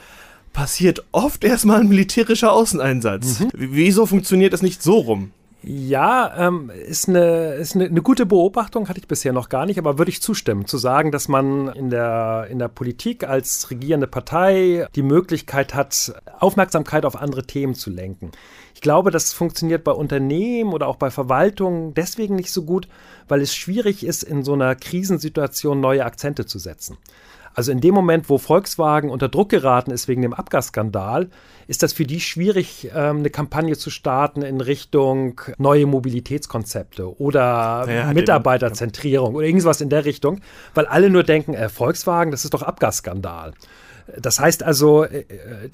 Passiert 0.55 1.05
oft 1.13 1.45
erstmal 1.45 1.81
ein 1.81 1.89
militärischer 1.89 2.51
Außeneinsatz. 2.51 3.41
Mhm. 3.41 3.51
Wieso 3.53 4.07
funktioniert 4.07 4.55
das 4.55 4.63
nicht 4.63 4.83
so 4.83 4.97
rum? 4.97 5.33
Ja, 5.69 6.33
ähm, 6.47 6.71
ist, 6.71 7.09
eine, 7.09 7.55
ist 7.55 7.75
eine, 7.75 7.87
eine, 7.87 8.01
gute 8.01 8.25
Beobachtung, 8.25 8.89
hatte 8.89 9.01
ich 9.01 9.09
bisher 9.09 9.33
noch 9.33 9.49
gar 9.49 9.67
nicht, 9.67 9.81
aber 9.81 9.99
würde 9.99 10.13
ich 10.13 10.23
zustimmen, 10.23 10.67
zu 10.67 10.79
sagen, 10.79 11.11
dass 11.11 11.27
man 11.27 11.67
in 11.71 11.91
der, 11.91 12.47
in 12.49 12.61
der 12.61 12.69
Politik 12.69 13.29
als 13.29 13.69
regierende 13.69 14.07
Partei 14.07 14.87
die 14.95 15.03
Möglichkeit 15.03 15.75
hat, 15.75 16.15
Aufmerksamkeit 16.39 17.05
auf 17.05 17.17
andere 17.17 17.49
Themen 17.49 17.75
zu 17.75 17.91
lenken. 17.91 18.31
Ich 18.77 18.81
glaube, 18.81 19.11
das 19.11 19.33
funktioniert 19.33 19.83
bei 19.83 19.91
Unternehmen 19.91 20.73
oder 20.73 20.87
auch 20.87 20.97
bei 20.97 21.11
Verwaltungen 21.11 21.95
deswegen 21.95 22.37
nicht 22.37 22.53
so 22.53 22.63
gut, 22.63 22.87
weil 23.27 23.41
es 23.41 23.53
schwierig 23.53 24.07
ist, 24.07 24.23
in 24.23 24.45
so 24.45 24.53
einer 24.53 24.77
Krisensituation 24.77 25.81
neue 25.81 26.05
Akzente 26.05 26.47
zu 26.47 26.61
setzen. 26.61 26.97
Also 27.57 27.73
in 27.73 27.81
dem 27.81 27.95
Moment, 27.95 28.29
wo 28.29 28.37
Volkswagen 28.37 29.09
unter 29.09 29.31
Druck 29.31 29.49
geraten 29.49 29.91
ist 29.91 30.09
wegen 30.09 30.21
dem 30.21 30.35
Abgasskandal, 30.35 31.31
ist 31.67 31.83
das 31.83 31.95
für 31.95 32.05
die 32.05 32.21
schwierig, 32.21 32.91
ähm, 32.95 33.19
eine 33.21 33.31
Kampagne 33.31 33.79
zu 33.79 33.89
starten 33.89 34.43
in 34.43 34.61
Richtung 34.61 35.41
neue 35.57 35.87
Mobilitätskonzepte 35.87 37.19
oder 37.19 37.87
ja, 37.89 38.13
Mitarbeiterzentrierung 38.13 39.35
oder 39.35 39.47
irgendwas 39.47 39.81
in 39.81 39.89
der 39.89 40.05
Richtung, 40.05 40.43
weil 40.75 40.85
alle 40.85 41.09
nur 41.09 41.25
denken, 41.25 41.55
äh, 41.55 41.71
Volkswagen, 41.71 42.31
das 42.31 42.45
ist 42.45 42.53
doch 42.53 42.63
Abgasskandal. 42.63 43.55
Das 44.19 44.39
heißt 44.39 44.63
also, 44.63 45.05
äh, 45.05 45.25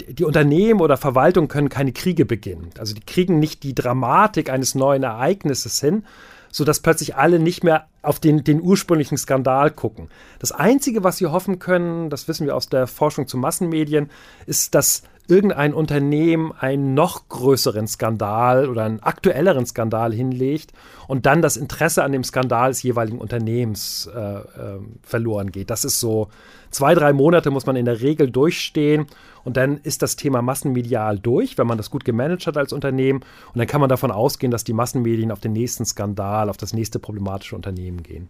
die 0.07 0.23
Unternehmen 0.23 0.79
oder 0.79 0.95
Verwaltung 0.95 1.49
können 1.49 1.67
keine 1.67 1.91
Kriege 1.91 2.23
beginnen. 2.23 2.69
Also 2.79 2.95
die 2.95 3.05
kriegen 3.05 3.39
nicht 3.39 3.61
die 3.63 3.75
Dramatik 3.75 4.49
eines 4.49 4.73
neuen 4.73 5.03
Ereignisses 5.03 5.81
hin, 5.81 6.05
sodass 6.53 6.79
plötzlich 6.79 7.15
alle 7.15 7.39
nicht 7.39 7.63
mehr 7.63 7.87
auf 8.03 8.19
den, 8.19 8.43
den 8.43 8.61
ursprünglichen 8.61 9.17
Skandal 9.17 9.71
gucken. 9.71 10.09
Das 10.39 10.51
Einzige, 10.51 11.03
was 11.03 11.17
sie 11.17 11.25
hoffen 11.25 11.59
können, 11.59 12.09
das 12.09 12.27
wissen 12.27 12.45
wir 12.45 12.55
aus 12.55 12.69
der 12.69 12.85
Forschung 12.87 13.27
zu 13.27 13.37
Massenmedien, 13.37 14.09
ist, 14.45 14.75
dass 14.75 15.01
irgendein 15.27 15.73
Unternehmen 15.73 16.51
einen 16.51 16.93
noch 16.93 17.29
größeren 17.29 17.87
Skandal 17.87 18.67
oder 18.67 18.83
einen 18.83 18.99
aktuelleren 18.99 19.65
Skandal 19.65 20.13
hinlegt 20.13 20.73
und 21.07 21.25
dann 21.25 21.41
das 21.41 21.55
Interesse 21.55 22.03
an 22.03 22.11
dem 22.11 22.23
Skandal 22.23 22.71
des 22.71 22.83
jeweiligen 22.83 23.19
Unternehmens 23.19 24.09
äh, 24.13 24.19
äh, 24.19 24.79
verloren 25.01 25.51
geht. 25.51 25.69
Das 25.69 25.85
ist 25.85 25.99
so, 25.99 26.27
zwei, 26.71 26.93
drei 26.93 27.13
Monate 27.13 27.51
muss 27.51 27.65
man 27.65 27.77
in 27.77 27.85
der 27.85 28.01
Regel 28.01 28.31
durchstehen 28.31 29.05
und 29.45 29.55
dann 29.55 29.77
ist 29.77 30.01
das 30.01 30.17
Thema 30.17 30.41
massenmedial 30.41 31.19
durch, 31.19 31.57
wenn 31.57 31.67
man 31.67 31.77
das 31.77 31.89
gut 31.89 32.03
gemanagt 32.03 32.45
hat 32.45 32.57
als 32.57 32.73
Unternehmen 32.73 33.21
und 33.53 33.59
dann 33.59 33.67
kann 33.67 33.81
man 33.81 33.89
davon 33.89 34.11
ausgehen, 34.11 34.51
dass 34.51 34.65
die 34.65 34.73
Massenmedien 34.73 35.31
auf 35.31 35.39
den 35.39 35.53
nächsten 35.53 35.85
Skandal, 35.85 36.49
auf 36.49 36.57
das 36.57 36.73
nächste 36.73 36.99
problematische 36.99 37.55
Unternehmen 37.55 38.03
gehen. 38.03 38.29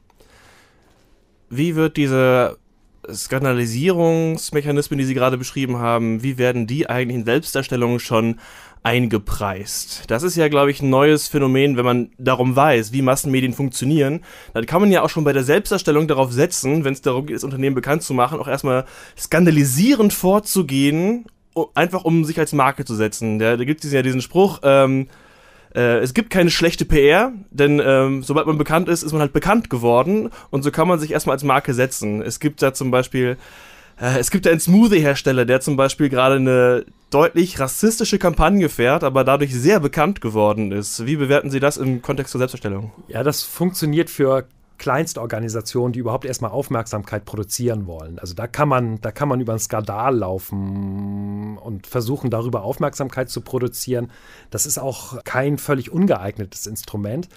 Wie 1.49 1.75
wird 1.75 1.97
diese 1.97 2.57
Skandalisierungsmechanismen, 3.11 4.97
die 4.97 5.05
Sie 5.05 5.13
gerade 5.13 5.37
beschrieben 5.37 5.77
haben, 5.77 6.23
wie 6.23 6.37
werden 6.37 6.67
die 6.67 6.89
eigentlich 6.89 7.17
in 7.17 7.25
Selbstdarstellungen 7.25 7.99
schon 7.99 8.39
eingepreist? 8.83 10.03
Das 10.07 10.23
ist 10.23 10.35
ja, 10.35 10.47
glaube 10.47 10.71
ich, 10.71 10.81
ein 10.81 10.89
neues 10.89 11.27
Phänomen, 11.27 11.77
wenn 11.77 11.85
man 11.85 12.09
darum 12.17 12.55
weiß, 12.55 12.91
wie 12.91 13.01
Massenmedien 13.01 13.53
funktionieren. 13.53 14.21
Dann 14.53 14.65
kann 14.65 14.81
man 14.81 14.91
ja 14.91 15.01
auch 15.01 15.09
schon 15.09 15.23
bei 15.23 15.33
der 15.33 15.43
Selbstdarstellung 15.43 16.07
darauf 16.07 16.31
setzen, 16.31 16.83
wenn 16.83 16.93
es 16.93 17.01
darum 17.01 17.25
geht, 17.25 17.35
das 17.35 17.43
Unternehmen 17.43 17.75
bekannt 17.75 18.03
zu 18.03 18.13
machen, 18.13 18.39
auch 18.39 18.47
erstmal 18.47 18.85
skandalisierend 19.17 20.13
vorzugehen, 20.13 21.25
einfach 21.73 22.03
um 22.03 22.25
sich 22.25 22.39
als 22.39 22.53
Marke 22.53 22.85
zu 22.85 22.95
setzen. 22.95 23.39
Da, 23.39 23.57
da 23.57 23.63
gibt 23.63 23.85
es 23.85 23.91
ja 23.91 24.01
diesen 24.01 24.21
Spruch, 24.21 24.59
ähm, 24.63 25.07
äh, 25.75 25.99
es 25.99 26.13
gibt 26.13 26.29
keine 26.29 26.49
schlechte 26.49 26.85
PR, 26.85 27.31
denn 27.51 27.81
ähm, 27.83 28.23
sobald 28.23 28.47
man 28.47 28.57
bekannt 28.57 28.89
ist, 28.89 29.03
ist 29.03 29.11
man 29.11 29.21
halt 29.21 29.33
bekannt 29.33 29.69
geworden 29.69 30.29
und 30.51 30.63
so 30.63 30.71
kann 30.71 30.87
man 30.87 30.99
sich 30.99 31.11
erstmal 31.11 31.35
als 31.35 31.43
Marke 31.43 31.73
setzen. 31.73 32.21
Es 32.21 32.39
gibt 32.39 32.61
da 32.61 32.73
zum 32.73 32.91
Beispiel, 32.91 33.37
äh, 33.99 34.19
es 34.19 34.29
gibt 34.31 34.45
da 34.45 34.51
einen 34.51 34.59
Smoothie-Hersteller, 34.59 35.45
der 35.45 35.61
zum 35.61 35.75
Beispiel 35.75 36.09
gerade 36.09 36.35
eine 36.35 36.85
deutlich 37.09 37.59
rassistische 37.59 38.19
Kampagne 38.19 38.69
fährt, 38.69 39.03
aber 39.03 39.23
dadurch 39.23 39.53
sehr 39.53 39.79
bekannt 39.79 40.21
geworden 40.21 40.71
ist. 40.71 41.05
Wie 41.05 41.15
bewerten 41.15 41.49
Sie 41.49 41.59
das 41.59 41.77
im 41.77 42.01
Kontext 42.01 42.33
der 42.33 42.39
Selbstdarstellung? 42.39 42.91
Ja, 43.07 43.23
das 43.23 43.43
funktioniert 43.43 44.09
für 44.09 44.45
Kleinstorganisationen, 44.83 45.93
die 45.93 45.99
überhaupt 45.99 46.25
erstmal 46.25 46.51
Aufmerksamkeit 46.51 47.23
produzieren 47.23 47.87
wollen. 47.87 48.19
Also 48.19 48.33
da 48.33 48.47
kann 48.47 48.67
man, 48.67 48.99
da 48.99 49.13
kann 49.13 49.29
man 49.29 49.39
über 49.39 49.53
einen 49.53 49.59
Skandal 49.61 50.13
laufen 50.13 51.57
und 51.57 51.87
versuchen, 51.87 52.29
darüber 52.29 52.63
Aufmerksamkeit 52.63 53.29
zu 53.29 53.39
produzieren. 53.39 54.11
Das 54.49 54.65
ist 54.65 54.79
auch 54.79 55.23
kein 55.23 55.57
völlig 55.57 55.89
ungeeignetes 55.89 56.67
Instrument. 56.67 57.29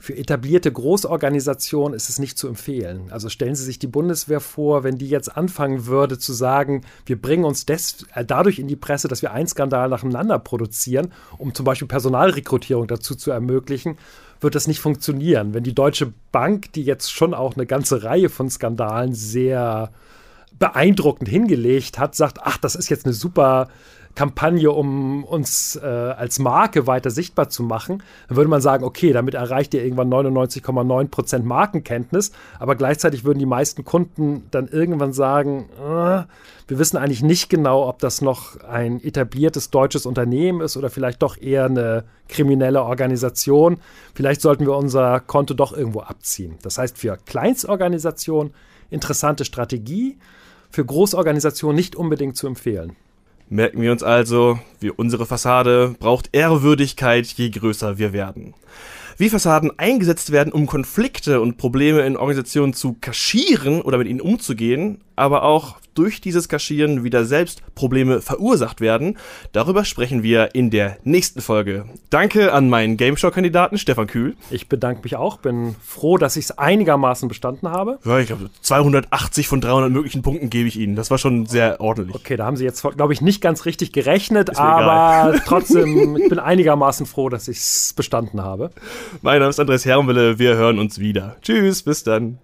Für 0.00 0.16
etablierte 0.16 0.72
Großorganisationen 0.72 1.94
ist 1.94 2.08
es 2.08 2.18
nicht 2.18 2.36
zu 2.36 2.48
empfehlen. 2.48 3.10
Also 3.10 3.28
stellen 3.28 3.54
Sie 3.54 3.64
sich 3.64 3.78
die 3.78 3.86
Bundeswehr 3.86 4.40
vor, 4.40 4.82
wenn 4.82 4.98
die 4.98 5.08
jetzt 5.08 5.36
anfangen 5.36 5.86
würde 5.86 6.18
zu 6.18 6.32
sagen, 6.32 6.82
wir 7.06 7.20
bringen 7.20 7.44
uns 7.44 7.64
des, 7.64 8.06
äh, 8.14 8.24
dadurch 8.24 8.58
in 8.58 8.66
die 8.66 8.76
Presse, 8.76 9.06
dass 9.06 9.22
wir 9.22 9.32
einen 9.32 9.46
Skandal 9.46 9.88
nacheinander 9.88 10.40
produzieren, 10.40 11.12
um 11.36 11.54
zum 11.54 11.64
Beispiel 11.64 11.86
Personalrekrutierung 11.86 12.88
dazu 12.88 13.14
zu 13.14 13.30
ermöglichen, 13.30 13.98
wird 14.40 14.54
das 14.54 14.68
nicht 14.68 14.80
funktionieren. 14.80 15.54
Wenn 15.54 15.64
die 15.64 15.74
Deutsche 15.74 16.12
Bank, 16.32 16.72
die 16.72 16.82
jetzt 16.82 17.12
schon 17.12 17.34
auch 17.34 17.56
eine 17.56 17.66
ganze 17.66 18.02
Reihe 18.02 18.28
von 18.28 18.50
Skandalen 18.50 19.14
sehr 19.14 19.90
beeindruckend 20.58 21.28
hingelegt 21.28 21.98
hat, 21.98 22.14
sagt, 22.14 22.38
ach, 22.42 22.58
das 22.58 22.74
ist 22.74 22.88
jetzt 22.88 23.04
eine 23.04 23.14
super 23.14 23.68
Kampagne, 24.14 24.70
um 24.70 25.24
uns 25.24 25.76
äh, 25.76 25.86
als 25.86 26.38
Marke 26.38 26.86
weiter 26.86 27.10
sichtbar 27.10 27.48
zu 27.48 27.62
machen, 27.62 28.02
dann 28.28 28.36
würde 28.36 28.50
man 28.50 28.60
sagen, 28.60 28.84
okay, 28.84 29.12
damit 29.12 29.34
erreicht 29.34 29.74
ihr 29.74 29.84
irgendwann 29.84 30.12
99,9% 30.12 31.42
Markenkenntnis, 31.42 32.32
aber 32.58 32.74
gleichzeitig 32.74 33.24
würden 33.24 33.38
die 33.38 33.46
meisten 33.46 33.84
Kunden 33.84 34.44
dann 34.50 34.68
irgendwann 34.68 35.12
sagen, 35.12 35.68
äh, 35.78 36.24
wir 36.68 36.78
wissen 36.78 36.98
eigentlich 36.98 37.22
nicht 37.22 37.48
genau, 37.48 37.88
ob 37.88 37.98
das 38.00 38.20
noch 38.20 38.60
ein 38.60 39.02
etabliertes 39.02 39.70
deutsches 39.70 40.04
Unternehmen 40.04 40.60
ist 40.60 40.76
oder 40.76 40.90
vielleicht 40.90 41.22
doch 41.22 41.36
eher 41.40 41.64
eine 41.64 42.04
kriminelle 42.28 42.82
Organisation. 42.82 43.78
Vielleicht 44.14 44.42
sollten 44.42 44.66
wir 44.66 44.76
unser 44.76 45.20
Konto 45.20 45.54
doch 45.54 45.72
irgendwo 45.72 46.00
abziehen. 46.00 46.56
Das 46.62 46.76
heißt, 46.76 46.98
für 46.98 47.16
Kleinstorganisationen 47.24 48.52
interessante 48.90 49.44
Strategie, 49.44 50.18
für 50.70 50.84
Großorganisationen 50.84 51.76
nicht 51.76 51.96
unbedingt 51.96 52.36
zu 52.36 52.46
empfehlen. 52.46 52.96
Merken 53.50 53.80
wir 53.80 53.92
uns 53.92 54.02
also, 54.02 54.58
wie 54.78 54.90
unsere 54.90 55.24
Fassade 55.24 55.94
braucht 55.98 56.28
Ehrwürdigkeit, 56.32 57.26
je 57.26 57.48
größer 57.48 57.96
wir 57.96 58.12
werden. 58.12 58.54
Wie 59.16 59.30
Fassaden 59.30 59.76
eingesetzt 59.78 60.32
werden, 60.32 60.52
um 60.52 60.66
Konflikte 60.66 61.40
und 61.40 61.56
Probleme 61.56 62.02
in 62.02 62.16
Organisationen 62.16 62.74
zu 62.74 62.96
kaschieren 63.00 63.80
oder 63.80 63.98
mit 63.98 64.06
ihnen 64.06 64.20
umzugehen, 64.20 65.00
aber 65.16 65.44
auch 65.44 65.78
durch 65.98 66.20
dieses 66.20 66.48
Kaschieren 66.48 67.02
wieder 67.02 67.24
selbst 67.24 67.60
Probleme 67.74 68.20
verursacht 68.20 68.80
werden. 68.80 69.18
Darüber 69.50 69.84
sprechen 69.84 70.22
wir 70.22 70.54
in 70.54 70.70
der 70.70 70.98
nächsten 71.02 71.40
Folge. 71.40 71.86
Danke 72.08 72.52
an 72.52 72.68
meinen 72.68 72.96
Gameshow-Kandidaten 72.96 73.78
Stefan 73.78 74.06
Kühl. 74.06 74.36
Ich 74.50 74.68
bedanke 74.68 75.02
mich 75.02 75.16
auch, 75.16 75.38
bin 75.38 75.74
froh, 75.84 76.16
dass 76.16 76.36
ich 76.36 76.44
es 76.44 76.58
einigermaßen 76.58 77.28
bestanden 77.28 77.68
habe. 77.68 77.98
Ja, 78.04 78.20
ich 78.20 78.28
glaube, 78.28 78.48
280 78.60 79.48
von 79.48 79.60
300 79.60 79.90
möglichen 79.90 80.22
Punkten 80.22 80.50
gebe 80.50 80.68
ich 80.68 80.78
Ihnen. 80.78 80.94
Das 80.94 81.10
war 81.10 81.18
schon 81.18 81.46
sehr 81.46 81.80
ordentlich. 81.80 82.14
Okay, 82.14 82.36
da 82.36 82.46
haben 82.46 82.56
Sie 82.56 82.64
jetzt, 82.64 82.82
glaube 82.96 83.12
ich, 83.12 83.20
nicht 83.20 83.40
ganz 83.40 83.64
richtig 83.64 83.92
gerechnet, 83.92 84.56
aber 84.56 85.32
egal. 85.32 85.42
trotzdem, 85.46 86.16
ich 86.16 86.28
bin 86.28 86.38
einigermaßen 86.38 87.06
froh, 87.06 87.28
dass 87.28 87.48
ich 87.48 87.58
es 87.58 87.92
bestanden 87.96 88.40
habe. 88.40 88.70
Mein 89.22 89.40
Name 89.40 89.50
ist 89.50 89.58
Andreas 89.58 89.84
Herrenwille, 89.84 90.38
wir 90.38 90.56
hören 90.56 90.78
uns 90.78 91.00
wieder. 91.00 91.36
Tschüss, 91.42 91.82
bis 91.82 92.04
dann. 92.04 92.38